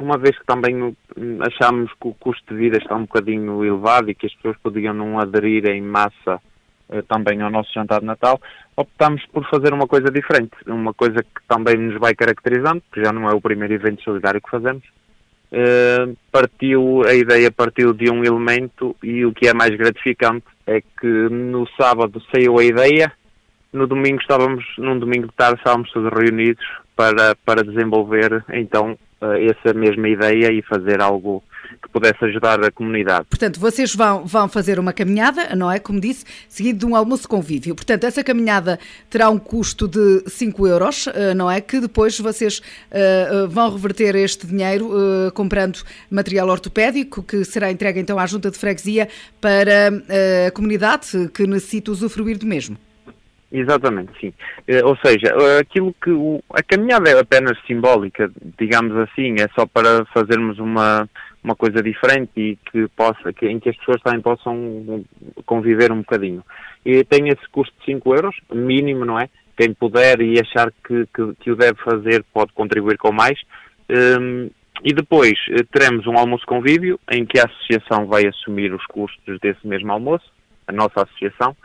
uma 0.00 0.18
vez 0.18 0.36
que 0.36 0.44
também 0.44 0.96
achamos 1.42 1.92
que 1.92 2.08
o 2.08 2.14
custo 2.14 2.52
de 2.52 2.60
vida 2.60 2.78
está 2.78 2.96
um 2.96 3.02
bocadinho 3.02 3.64
elevado 3.64 4.10
e 4.10 4.14
que 4.16 4.26
as 4.26 4.34
pessoas 4.34 4.56
podiam 4.60 4.92
não 4.92 5.20
aderir 5.20 5.64
em 5.66 5.80
massa 5.80 6.40
eh, 6.90 7.02
também 7.02 7.40
ao 7.40 7.50
nosso 7.50 7.72
jantar 7.72 8.00
de 8.00 8.06
Natal, 8.06 8.40
optamos 8.76 9.24
por 9.26 9.48
fazer 9.48 9.72
uma 9.72 9.86
coisa 9.86 10.10
diferente, 10.10 10.56
uma 10.66 10.92
coisa 10.92 11.22
que 11.22 11.46
também 11.46 11.76
nos 11.76 12.00
vai 12.00 12.12
caracterizando, 12.14 12.82
que 12.92 13.04
já 13.04 13.12
não 13.12 13.28
é 13.28 13.32
o 13.32 13.40
primeiro 13.40 13.74
evento 13.74 14.02
solidário 14.02 14.40
que 14.40 14.50
fazemos. 14.50 14.82
partiu, 16.32 17.02
a 17.06 17.14
ideia 17.14 17.52
partiu 17.52 17.92
de 17.92 18.10
um 18.10 18.24
elemento 18.24 18.96
e 19.00 19.24
o 19.24 19.32
que 19.32 19.46
é 19.46 19.54
mais 19.54 19.70
gratificante 19.76 20.46
é 20.66 20.80
que 20.80 21.28
no 21.30 21.64
sábado 21.80 22.20
saiu 22.32 22.58
a 22.58 22.64
ideia 22.64 23.12
no 23.76 23.86
domingo 23.86 24.20
estávamos, 24.20 24.64
num 24.78 24.98
domingo 24.98 25.26
de 25.26 25.34
tarde, 25.34 25.58
estávamos 25.58 25.90
todos 25.92 26.10
reunidos 26.10 26.64
para, 26.96 27.36
para 27.44 27.62
desenvolver 27.62 28.44
então 28.52 28.98
eh, 29.20 29.46
essa 29.46 29.72
mesma 29.74 30.08
ideia 30.08 30.50
e 30.52 30.62
fazer 30.62 31.00
algo 31.00 31.42
que 31.82 31.88
pudesse 31.88 32.24
ajudar 32.24 32.62
a 32.64 32.70
comunidade. 32.70 33.26
Portanto, 33.28 33.58
vocês 33.58 33.94
vão, 33.94 34.24
vão 34.24 34.48
fazer 34.48 34.78
uma 34.78 34.92
caminhada, 34.92 35.54
não 35.54 35.70
é? 35.70 35.78
Como 35.78 36.00
disse, 36.00 36.24
seguido 36.48 36.80
de 36.80 36.86
um 36.86 36.94
almoço 36.94 37.28
convívio. 37.28 37.74
Portanto, 37.74 38.04
essa 38.04 38.22
caminhada 38.22 38.78
terá 39.10 39.28
um 39.28 39.38
custo 39.38 39.88
de 39.88 40.22
5 40.26 40.66
euros, 40.66 41.06
eh, 41.08 41.34
não 41.34 41.50
é? 41.50 41.60
Que 41.60 41.80
depois 41.80 42.18
vocês 42.18 42.58
uh, 42.58 43.48
vão 43.48 43.70
reverter 43.72 44.14
este 44.14 44.46
dinheiro 44.46 44.86
uh, 44.86 45.32
comprando 45.32 45.82
material 46.10 46.48
ortopédico 46.48 47.22
que 47.22 47.44
será 47.44 47.70
entregue 47.70 48.00
então 48.00 48.18
à 48.18 48.26
Junta 48.26 48.50
de 48.50 48.58
Freguesia 48.58 49.08
para 49.40 49.90
uh, 49.92 50.48
a 50.48 50.50
comunidade 50.50 51.28
que 51.32 51.46
necessita 51.46 51.90
usufruir 51.90 52.38
do 52.38 52.46
mesmo. 52.46 52.76
Exatamente, 53.58 54.12
sim. 54.20 54.34
Uh, 54.68 54.86
ou 54.86 54.96
seja, 54.98 55.34
uh, 55.34 55.58
aquilo 55.58 55.94
que 56.02 56.10
o, 56.10 56.42
a 56.50 56.62
caminhada 56.62 57.08
é 57.08 57.18
apenas 57.18 57.58
simbólica, 57.66 58.30
digamos 58.58 58.94
assim, 58.98 59.36
é 59.40 59.48
só 59.58 59.64
para 59.64 60.04
fazermos 60.12 60.58
uma, 60.58 61.08
uma 61.42 61.56
coisa 61.56 61.82
diferente 61.82 62.32
e 62.36 62.58
que 62.70 62.86
possa, 62.88 63.32
que, 63.32 63.46
em 63.46 63.58
que 63.58 63.70
as 63.70 63.76
pessoas 63.78 64.02
também 64.02 64.20
possam 64.20 65.02
conviver 65.46 65.90
um 65.90 66.00
bocadinho. 66.00 66.44
E 66.84 67.02
tem 67.02 67.28
esse 67.28 67.48
custo 67.50 67.74
de 67.78 67.86
5 67.86 68.14
euros, 68.14 68.36
mínimo, 68.52 69.06
não 69.06 69.18
é? 69.18 69.30
Quem 69.56 69.72
puder 69.72 70.20
e 70.20 70.38
achar 70.38 70.70
que, 70.86 71.06
que, 71.14 71.34
que 71.40 71.50
o 71.50 71.56
deve 71.56 71.78
fazer 71.82 72.22
pode 72.34 72.52
contribuir 72.52 72.98
com 72.98 73.10
mais. 73.10 73.40
Um, 73.88 74.50
e 74.84 74.92
depois 74.92 75.32
uh, 75.48 75.64
teremos 75.72 76.06
um 76.06 76.18
almoço 76.18 76.44
convívio 76.44 77.00
em 77.10 77.24
que 77.24 77.38
a 77.38 77.44
associação 77.44 78.06
vai 78.06 78.26
assumir 78.26 78.74
os 78.74 78.84
custos 78.84 79.40
desse 79.40 79.66
mesmo 79.66 79.90
almoço, 79.90 80.30
a 80.66 80.72
nossa 80.72 81.04
associação. 81.04 81.56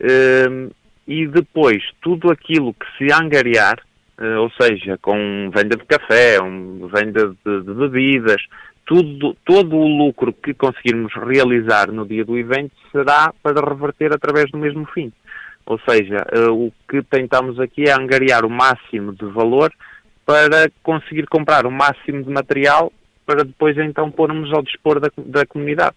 Um, 0.00 0.70
e 1.10 1.26
depois 1.26 1.82
tudo 2.00 2.30
aquilo 2.30 2.72
que 2.72 2.86
se 2.96 3.12
angariar, 3.12 3.80
uh, 4.16 4.42
ou 4.42 4.50
seja, 4.52 4.96
com 5.02 5.50
venda 5.52 5.76
de 5.76 5.84
café, 5.84 6.38
venda 6.38 7.34
de, 7.44 7.62
de, 7.62 7.74
bebidas, 7.74 8.40
tudo, 8.86 9.36
todo 9.44 9.76
o 9.76 9.88
lucro 9.88 10.32
que 10.32 10.54
conseguirmos 10.54 11.12
realizar 11.14 11.90
no 11.90 12.06
dia 12.06 12.24
do 12.24 12.38
evento 12.38 12.70
será 12.92 13.34
para 13.42 13.60
reverter 13.60 14.14
através 14.14 14.48
do 14.52 14.58
mesmo 14.58 14.86
fim. 14.94 15.12
Ou 15.66 15.80
seja, 15.80 16.24
uh, 16.32 16.66
o 16.66 16.72
que 16.88 17.02
tentamos 17.02 17.58
aqui 17.58 17.88
é 17.88 17.92
angariar 17.92 18.44
o 18.44 18.50
máximo 18.50 19.12
de 19.12 19.26
valor 19.26 19.72
para 20.24 20.70
conseguir 20.80 21.26
comprar 21.26 21.66
o 21.66 21.72
máximo 21.72 22.22
de 22.22 22.30
material 22.30 22.92
para 23.30 23.44
depois 23.44 23.78
então 23.78 24.10
pormos 24.10 24.52
ao 24.52 24.60
dispor 24.60 24.98
da, 24.98 25.08
da 25.24 25.46
comunidade. 25.46 25.94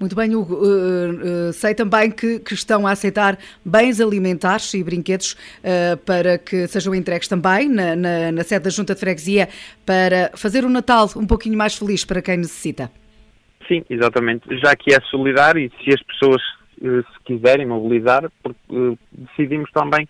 Muito 0.00 0.16
bem, 0.16 0.34
Hugo. 0.34 0.56
Uh, 0.56 1.48
uh, 1.48 1.52
sei 1.52 1.76
também 1.76 2.10
que, 2.10 2.40
que, 2.40 2.54
estão 2.54 2.88
a 2.88 2.90
aceitar 2.90 3.38
bens 3.64 4.00
alimentares 4.00 4.74
e 4.74 4.82
brinquedos 4.82 5.34
uh, 5.62 5.96
para 5.98 6.38
que 6.38 6.66
sejam 6.66 6.92
entregues 6.92 7.28
também 7.28 7.68
na, 7.68 7.94
na, 7.94 8.32
na, 8.32 8.42
sede 8.42 8.64
da 8.64 8.70
Junta 8.70 8.94
de 8.94 9.00
Freguesia 9.00 9.48
para 9.86 10.32
fazer 10.34 10.64
o 10.64 10.68
Natal 10.68 11.08
um 11.14 11.24
pouquinho 11.26 11.56
mais 11.56 11.78
feliz 11.78 12.04
para 12.04 12.20
quem 12.20 12.38
necessita. 12.38 12.90
Sim, 13.68 13.84
exatamente. 13.88 14.42
Já 14.58 14.74
que 14.74 14.92
é 14.92 15.00
solidário 15.02 15.60
e 15.60 15.70
se 15.84 15.94
as 15.94 16.02
pessoas 16.02 16.42
se 16.80 17.24
quiserem 17.24 17.64
mobilizar, 17.64 18.28
porque, 18.42 18.98
decidimos 19.12 19.70
também 19.70 20.04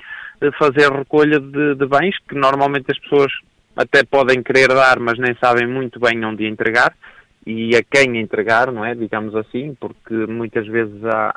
fazer 0.58 0.90
recolha 0.90 1.38
de, 1.38 1.74
de 1.74 1.86
bens 1.86 2.16
que 2.26 2.34
normalmente 2.34 2.86
as 2.90 2.98
pessoas 2.98 3.30
até 3.76 4.04
podem 4.04 4.42
querer 4.42 4.68
dar, 4.68 4.98
mas 4.98 5.18
nem 5.18 5.34
sabem 5.36 5.66
muito 5.66 5.98
bem 5.98 6.24
onde 6.24 6.46
entregar 6.46 6.94
e 7.46 7.74
a 7.76 7.82
quem 7.82 8.18
entregar, 8.18 8.70
não 8.70 8.84
é? 8.84 8.94
Digamos 8.94 9.34
assim, 9.34 9.76
porque 9.80 10.14
muitas 10.26 10.66
vezes 10.66 11.04
há, 11.04 11.34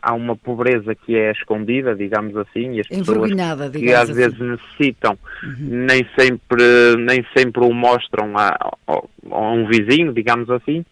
há 0.00 0.14
uma 0.14 0.36
pobreza 0.36 0.94
que 0.94 1.16
é 1.16 1.32
escondida, 1.32 1.94
digamos 1.94 2.36
assim, 2.36 2.74
e 2.74 2.80
as 2.80 2.86
pessoas 2.86 3.30
que 3.72 3.92
às 3.92 4.10
assim. 4.10 4.14
vezes 4.14 4.38
necessitam 4.38 5.18
uhum. 5.42 5.56
nem 5.58 6.06
sempre 6.18 6.96
nem 6.98 7.24
sempre 7.36 7.64
o 7.64 7.72
mostram 7.72 8.36
a, 8.36 8.48
a, 8.86 9.02
a, 9.30 9.52
um 9.52 9.66
vizinho, 9.66 10.12
digamos 10.12 10.48
assim, 10.50 10.84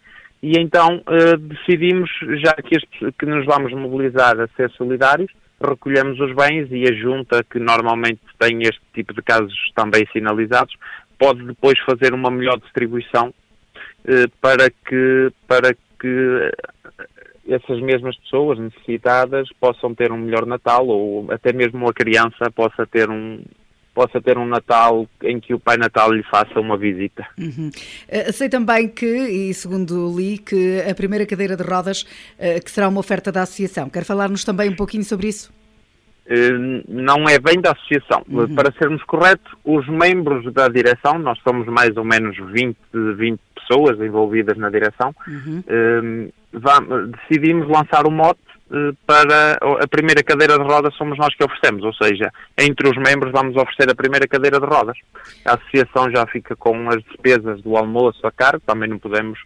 e 0.42 0.52
então 0.58 1.02
uh, 1.06 1.36
decidimos, 1.36 2.10
já 2.42 2.54
que, 2.54 2.76
este, 2.76 3.12
que 3.18 3.26
nos 3.26 3.44
vamos 3.44 3.72
mobilizar 3.72 4.38
a 4.40 4.48
ser 4.56 4.70
solidários, 4.70 5.30
recolhemos 5.60 6.18
os 6.20 6.34
bens 6.34 6.68
e 6.70 6.84
a 6.88 6.92
junta, 6.94 7.44
que 7.44 7.58
normalmente 7.58 8.20
tem 8.38 8.62
este 8.62 8.80
tipo 8.94 9.12
de 9.12 9.22
casos 9.22 9.54
também 9.74 10.06
sinalizados, 10.12 10.74
pode 11.18 11.44
depois 11.44 11.78
fazer 11.80 12.14
uma 12.14 12.30
melhor 12.30 12.58
distribuição 12.60 13.32
eh, 14.06 14.26
para 14.40 14.70
que, 14.70 15.32
para 15.46 15.74
que 16.00 16.52
essas 17.48 17.80
mesmas 17.80 18.16
pessoas 18.18 18.58
necessitadas 18.58 19.48
possam 19.58 19.94
ter 19.94 20.12
um 20.12 20.18
melhor 20.18 20.46
Natal 20.46 20.86
ou 20.86 21.30
até 21.32 21.52
mesmo 21.52 21.88
a 21.88 21.92
criança 21.92 22.50
possa 22.54 22.86
ter 22.86 23.10
um, 23.10 23.42
possa 23.98 24.20
ter 24.20 24.38
um 24.38 24.46
Natal 24.46 25.08
em 25.24 25.40
que 25.40 25.52
o 25.52 25.58
Pai 25.58 25.76
Natal 25.76 26.12
lhe 26.12 26.22
faça 26.22 26.60
uma 26.60 26.76
visita. 26.76 27.26
Uhum. 27.36 27.68
Eh, 28.06 28.30
sei 28.30 28.48
também 28.48 28.86
que, 28.88 29.04
e 29.04 29.52
segundo 29.52 30.14
li, 30.16 30.38
que 30.38 30.80
a 30.88 30.94
primeira 30.94 31.26
cadeira 31.26 31.56
de 31.56 31.64
rodas 31.64 32.02
uh, 32.02 32.64
que 32.64 32.70
será 32.70 32.88
uma 32.88 33.00
oferta 33.00 33.32
da 33.32 33.42
associação. 33.42 33.90
Quer 33.90 34.04
falar-nos 34.04 34.44
também 34.44 34.70
um 34.70 34.76
pouquinho 34.76 35.02
sobre 35.02 35.26
isso? 35.26 35.52
Uh, 36.30 36.84
não 36.88 37.28
é 37.28 37.40
bem 37.40 37.60
da 37.60 37.72
associação. 37.72 38.22
Uhum. 38.28 38.54
Para 38.54 38.72
sermos 38.78 39.02
corretos, 39.02 39.52
os 39.64 39.88
membros 39.88 40.52
da 40.52 40.68
direção, 40.68 41.18
nós 41.18 41.36
somos 41.42 41.66
mais 41.66 41.96
ou 41.96 42.04
menos 42.04 42.36
20, 42.52 42.76
20 43.16 43.40
pessoas 43.56 44.00
envolvidas 44.00 44.56
na 44.56 44.70
direção, 44.70 45.12
uhum. 45.26 45.64
uh, 45.66 47.06
decidimos 47.28 47.68
lançar 47.68 48.06
o 48.06 48.12
mote 48.12 48.38
eh, 48.40 48.47
para 49.06 49.58
a 49.82 49.88
primeira 49.88 50.22
cadeira 50.22 50.58
de 50.58 50.64
rodas 50.64 50.94
somos 50.94 51.16
nós 51.18 51.34
que 51.34 51.42
oferecemos, 51.42 51.82
ou 51.84 51.92
seja, 51.94 52.30
entre 52.56 52.88
os 52.88 52.96
membros 52.96 53.32
vamos 53.32 53.56
oferecer 53.56 53.90
a 53.90 53.94
primeira 53.94 54.26
cadeira 54.26 54.60
de 54.60 54.66
rodas. 54.66 54.96
A 55.44 55.54
associação 55.54 56.10
já 56.10 56.26
fica 56.26 56.54
com 56.54 56.88
as 56.90 57.02
despesas 57.04 57.62
do 57.62 57.76
almoço 57.76 58.26
a 58.26 58.30
cargo, 58.30 58.62
também 58.66 58.88
não 58.88 58.98
podemos, 58.98 59.38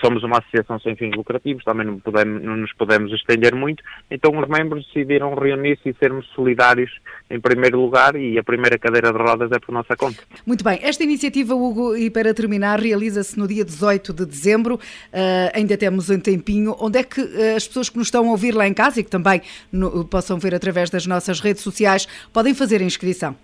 somos 0.00 0.24
uma 0.24 0.38
associação 0.38 0.80
sem 0.80 0.96
fins 0.96 1.14
lucrativos, 1.16 1.62
também 1.64 1.86
não, 1.86 2.00
podemos, 2.00 2.42
não 2.42 2.56
nos 2.56 2.72
podemos 2.72 3.12
estender 3.12 3.54
muito, 3.54 3.82
então 4.10 4.36
os 4.36 4.48
membros 4.48 4.84
decidiram 4.86 5.34
reunir-se 5.34 5.88
e 5.88 5.94
sermos 5.94 6.26
solidários 6.34 6.90
em 7.30 7.40
primeiro 7.40 7.80
lugar 7.80 8.16
e 8.16 8.38
a 8.38 8.42
primeira 8.42 8.78
cadeira 8.78 9.12
de 9.12 9.18
rodas 9.18 9.50
é 9.52 9.58
por 9.58 9.72
nossa 9.72 9.96
conta. 9.96 10.22
Muito 10.44 10.64
bem, 10.64 10.80
esta 10.82 11.04
iniciativa, 11.04 11.54
Hugo, 11.54 11.96
e 11.96 12.10
para 12.10 12.34
terminar, 12.34 12.80
realiza-se 12.80 13.38
no 13.38 13.46
dia 13.46 13.64
18 13.64 14.12
de 14.12 14.26
dezembro, 14.26 14.74
uh, 14.74 15.50
ainda 15.54 15.76
temos 15.76 16.10
um 16.10 16.18
tempinho, 16.18 16.74
onde 16.80 16.98
é 16.98 17.04
que 17.04 17.20
uh, 17.20 17.56
as 17.56 17.66
pessoas 17.66 17.88
que 17.88 17.98
nos 17.98 18.08
estão 18.08 18.28
a 18.28 18.30
ouvir 18.30 18.54
lá 18.54 18.63
lá 18.64 18.68
em 18.68 18.74
casa 18.74 19.00
e 19.00 19.04
que 19.04 19.10
também 19.10 19.40
no, 19.70 20.04
possam 20.04 20.38
ver 20.38 20.54
através 20.54 20.90
das 20.90 21.06
nossas 21.06 21.40
redes 21.40 21.62
sociais, 21.62 22.06
podem 22.32 22.54
fazer 22.54 22.80
a 22.80 22.84
inscrição? 22.84 23.36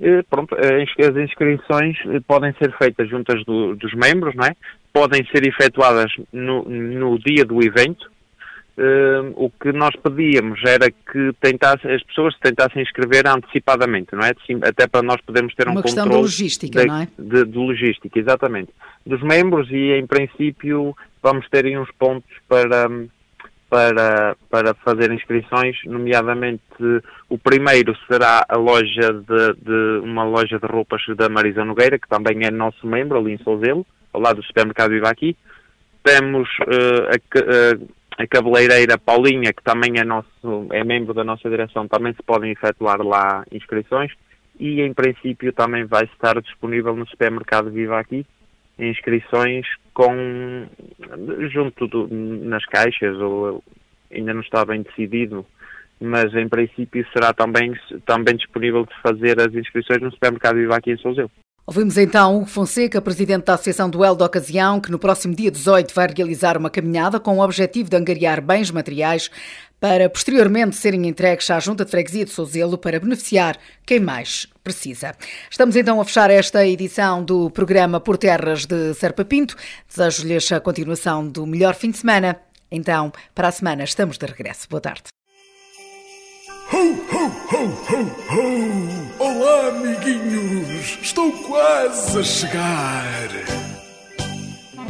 Eh, 0.00 0.22
pronto, 0.28 0.54
as 0.54 1.16
inscrições 1.16 1.96
eh, 2.06 2.20
podem 2.26 2.52
ser 2.58 2.76
feitas 2.76 3.08
juntas 3.08 3.44
do, 3.44 3.74
dos 3.76 3.94
membros, 3.94 4.34
não 4.34 4.44
é? 4.44 4.52
Podem 4.92 5.24
ser 5.26 5.46
efetuadas 5.46 6.12
no, 6.32 6.64
no 6.64 7.18
dia 7.18 7.44
do 7.44 7.62
evento. 7.62 8.10
Uh, 8.78 9.32
o 9.36 9.48
que 9.48 9.72
nós 9.72 9.96
pedíamos 9.96 10.60
era 10.62 10.90
que 10.90 11.32
tentasse, 11.40 11.88
as 11.88 12.02
pessoas 12.02 12.34
se 12.34 12.40
tentassem 12.40 12.82
inscrever 12.82 13.26
antecipadamente, 13.26 14.14
não 14.14 14.20
é? 14.20 14.32
Até 14.68 14.86
para 14.86 15.00
nós 15.00 15.18
podermos 15.22 15.54
ter 15.54 15.66
Uma 15.66 15.80
um 15.80 15.82
controle 15.82 16.10
de 16.10 16.16
logística, 16.16 16.80
de, 16.80 16.86
não 16.86 17.00
é? 17.00 17.08
De, 17.18 17.44
de, 17.46 17.56
logística, 17.56 18.18
exatamente. 18.18 18.70
Dos 19.06 19.22
membros 19.22 19.70
e, 19.70 19.92
em 19.98 20.06
princípio, 20.06 20.94
vamos 21.22 21.48
ter 21.48 21.64
uns 21.78 21.90
pontos 21.92 22.30
para, 22.46 22.86
para, 23.68 24.36
para 24.48 24.74
fazer 24.74 25.12
inscrições, 25.12 25.76
nomeadamente 25.84 26.62
o 27.28 27.36
primeiro 27.36 27.96
será 28.10 28.44
a 28.48 28.56
loja 28.56 29.12
de, 29.12 29.54
de, 29.54 30.00
uma 30.04 30.24
loja 30.24 30.58
de 30.58 30.66
roupas 30.66 31.02
da 31.16 31.28
Marisa 31.28 31.64
Nogueira, 31.64 31.98
que 31.98 32.08
também 32.08 32.44
é 32.44 32.50
nosso 32.50 32.86
membro 32.86 33.18
ali 33.18 33.32
em 33.32 33.38
Souzelo, 33.38 33.84
ao 34.12 34.20
lado 34.20 34.36
do 34.36 34.46
supermercado 34.46 34.90
Viva 34.90 35.10
Aqui. 35.10 35.36
Temos 36.02 36.48
uh, 36.60 37.08
a, 37.10 38.20
a, 38.20 38.22
a 38.22 38.26
cabeleireira 38.26 38.96
Paulinha, 38.96 39.52
que 39.52 39.62
também 39.62 39.98
é, 39.98 40.04
nosso, 40.04 40.68
é 40.70 40.84
membro 40.84 41.12
da 41.12 41.24
nossa 41.24 41.48
direção, 41.50 41.88
também 41.88 42.12
se 42.14 42.22
podem 42.22 42.52
efetuar 42.52 43.02
lá 43.02 43.44
inscrições 43.50 44.12
e 44.58 44.80
em 44.80 44.94
princípio 44.94 45.52
também 45.52 45.84
vai 45.84 46.04
estar 46.04 46.40
disponível 46.40 46.94
no 46.94 47.06
supermercado 47.06 47.70
Viva 47.70 47.98
Aqui 47.98 48.24
inscrições 48.78 49.66
com 49.94 50.66
junto 51.52 51.86
do, 51.86 52.08
nas 52.08 52.64
caixas 52.66 53.16
ou 53.18 53.62
ainda 54.10 54.34
não 54.34 54.42
está 54.42 54.64
bem 54.64 54.82
decidido 54.82 55.46
mas 56.00 56.34
em 56.34 56.48
princípio 56.48 57.06
será 57.12 57.32
também, 57.32 57.72
também 58.04 58.36
disponível 58.36 58.84
de 58.84 58.94
fazer 59.00 59.40
as 59.40 59.54
inscrições 59.54 60.00
no 60.00 60.10
supermercado 60.12 60.56
Viva 60.56 60.76
aqui 60.76 60.92
em 60.92 60.98
Souzeu. 60.98 61.30
Ouvimos 61.66 61.98
então 61.98 62.36
Hugo 62.36 62.46
Fonseca, 62.46 63.02
presidente 63.02 63.46
da 63.46 63.54
Associação 63.54 63.90
Duelo 63.90 64.14
da 64.14 64.24
Ocasião, 64.24 64.80
que 64.80 64.88
no 64.88 65.00
próximo 65.00 65.34
dia 65.34 65.50
18 65.50 65.92
vai 65.92 66.06
realizar 66.16 66.56
uma 66.56 66.70
caminhada 66.70 67.18
com 67.18 67.38
o 67.38 67.42
objetivo 67.42 67.90
de 67.90 67.96
angariar 67.96 68.40
bens 68.40 68.70
materiais 68.70 69.28
para 69.80 70.08
posteriormente 70.08 70.76
serem 70.76 71.08
entregues 71.08 71.50
à 71.50 71.58
Junta 71.58 71.84
de 71.84 71.90
Freguesia 71.90 72.24
de 72.24 72.30
Souzelo 72.30 72.78
para 72.78 73.00
beneficiar 73.00 73.58
quem 73.84 73.98
mais 73.98 74.46
precisa. 74.62 75.16
Estamos 75.50 75.74
então 75.74 76.00
a 76.00 76.04
fechar 76.04 76.30
esta 76.30 76.64
edição 76.64 77.24
do 77.24 77.50
programa 77.50 77.98
Por 77.98 78.16
Terras 78.16 78.64
de 78.64 78.94
Serpa 78.94 79.24
Pinto. 79.24 79.56
Desejo-lhes 79.88 80.52
a 80.52 80.60
continuação 80.60 81.26
do 81.26 81.44
melhor 81.44 81.74
fim 81.74 81.90
de 81.90 81.98
semana. 81.98 82.40
Então, 82.70 83.12
para 83.34 83.48
a 83.48 83.52
semana 83.52 83.82
estamos 83.82 84.18
de 84.18 84.26
regresso. 84.26 84.68
Boa 84.70 84.80
tarde. 84.80 85.15
Olá, 89.18 89.68
amiguinhos! 89.68 90.98
Estou 91.00 91.32
quase 91.32 92.18
a 92.18 92.22
chegar! 92.22 93.65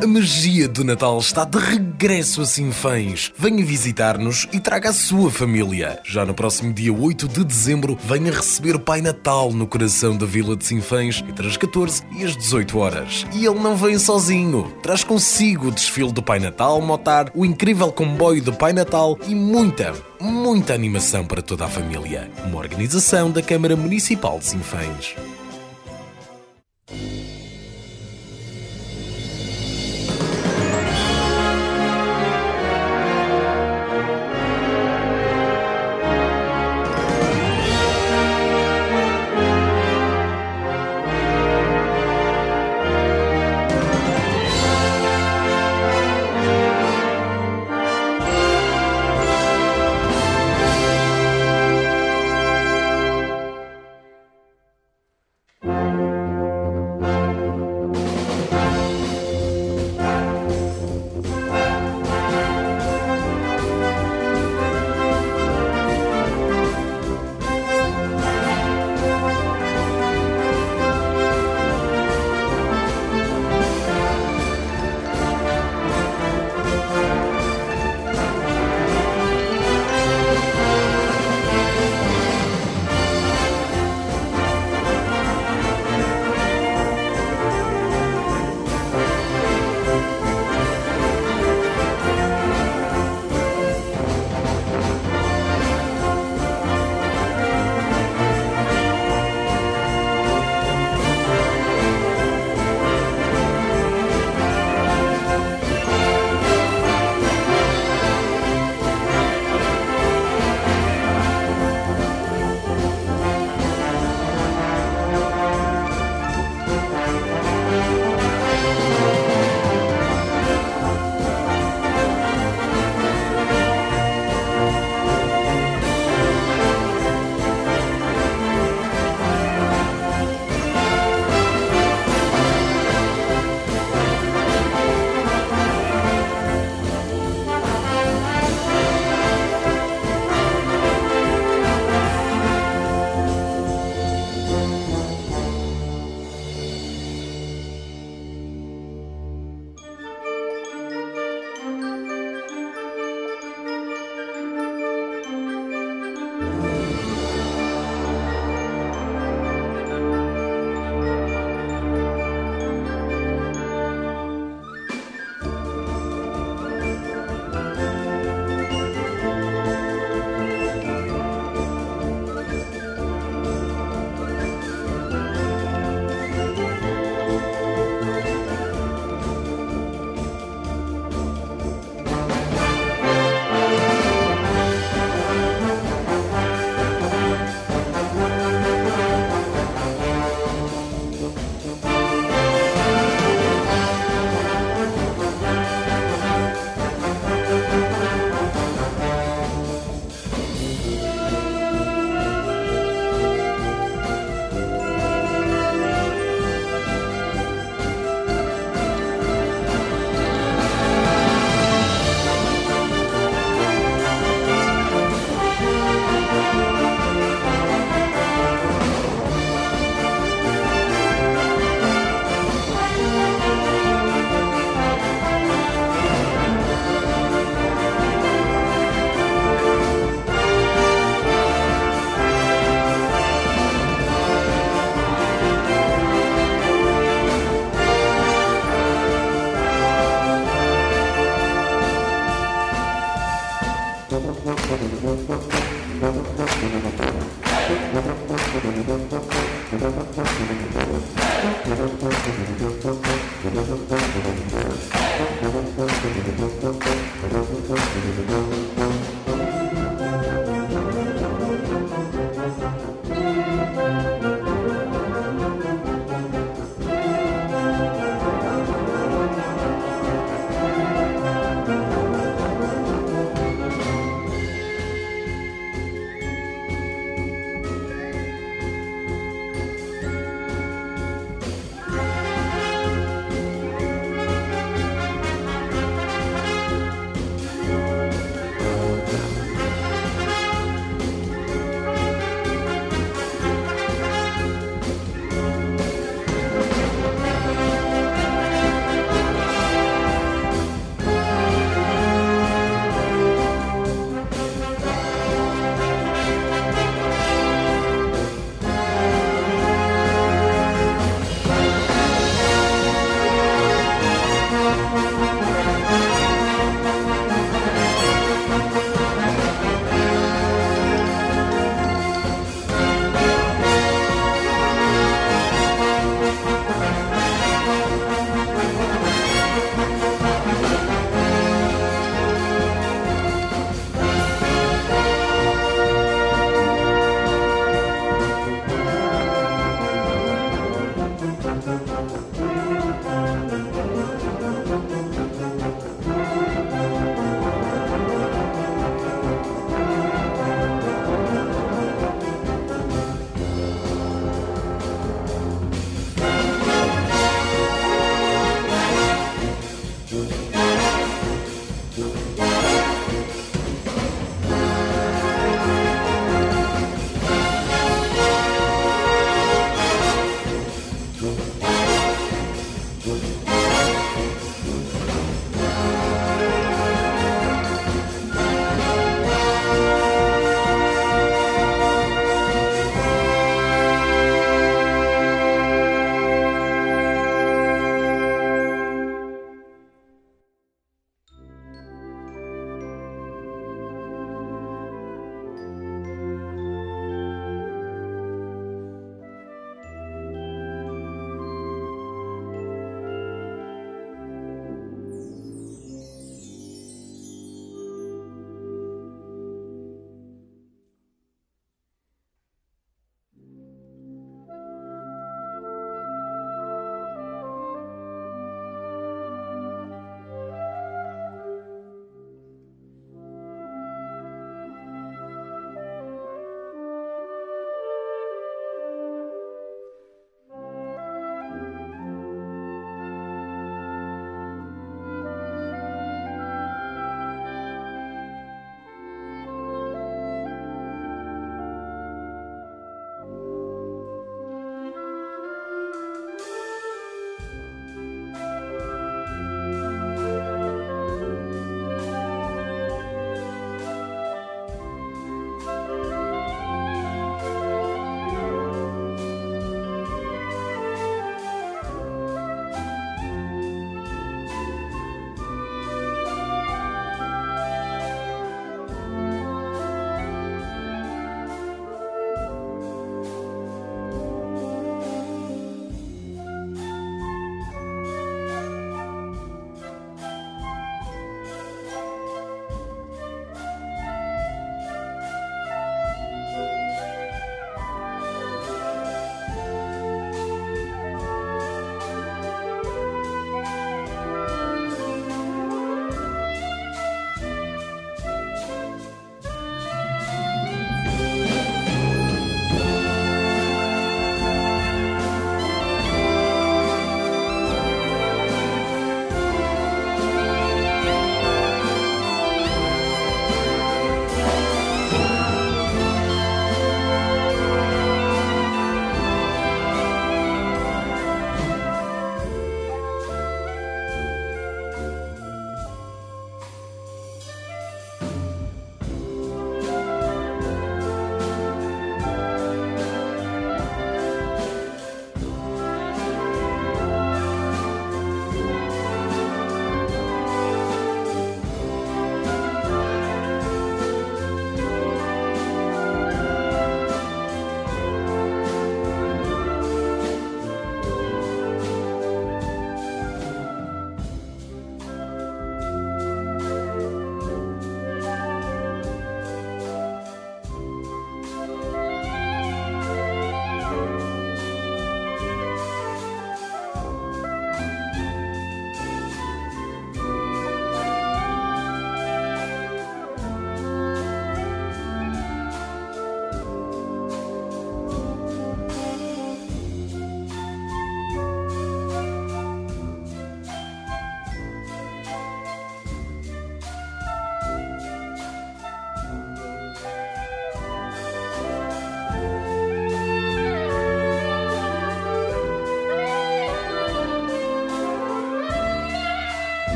A 0.00 0.06
magia 0.06 0.66
do 0.66 0.82
Natal 0.82 1.18
está 1.18 1.44
de 1.44 1.58
regresso 1.58 2.40
a 2.40 2.46
Sinfãs. 2.46 3.32
Venha 3.36 3.64
visitar-nos 3.64 4.48
e 4.52 4.58
traga 4.58 4.90
a 4.90 4.92
sua 4.92 5.30
família. 5.30 6.00
Já 6.04 6.24
no 6.24 6.34
próximo 6.34 6.72
dia 6.72 6.92
8 6.92 7.28
de 7.28 7.44
dezembro, 7.44 7.96
venha 8.04 8.32
receber 8.32 8.74
o 8.74 8.80
Pai 8.80 9.00
Natal 9.00 9.52
no 9.52 9.66
coração 9.66 10.16
da 10.16 10.26
Vila 10.26 10.56
de 10.56 10.64
Sinfãs 10.64 11.22
entre 11.28 11.46
as 11.46 11.56
14 11.56 12.02
e 12.18 12.24
as 12.24 12.36
18 12.36 12.78
horas. 12.78 13.26
E 13.32 13.46
ele 13.46 13.60
não 13.60 13.76
vem 13.76 13.98
sozinho. 13.98 14.72
Traz 14.82 15.04
consigo 15.04 15.68
o 15.68 15.72
desfile 15.72 16.12
do 16.12 16.22
Pai 16.22 16.40
Natal, 16.40 16.80
motar, 16.80 17.30
o 17.34 17.44
incrível 17.44 17.92
comboio 17.92 18.42
do 18.42 18.52
Pai 18.52 18.72
Natal 18.72 19.16
e 19.28 19.34
muita, 19.34 19.94
muita 20.20 20.74
animação 20.74 21.24
para 21.24 21.42
toda 21.42 21.66
a 21.66 21.68
família. 21.68 22.30
Uma 22.44 22.58
organização 22.58 23.30
da 23.30 23.42
Câmara 23.42 23.76
Municipal 23.76 24.38
de 24.38 24.46
Sinfãs. 24.46 25.14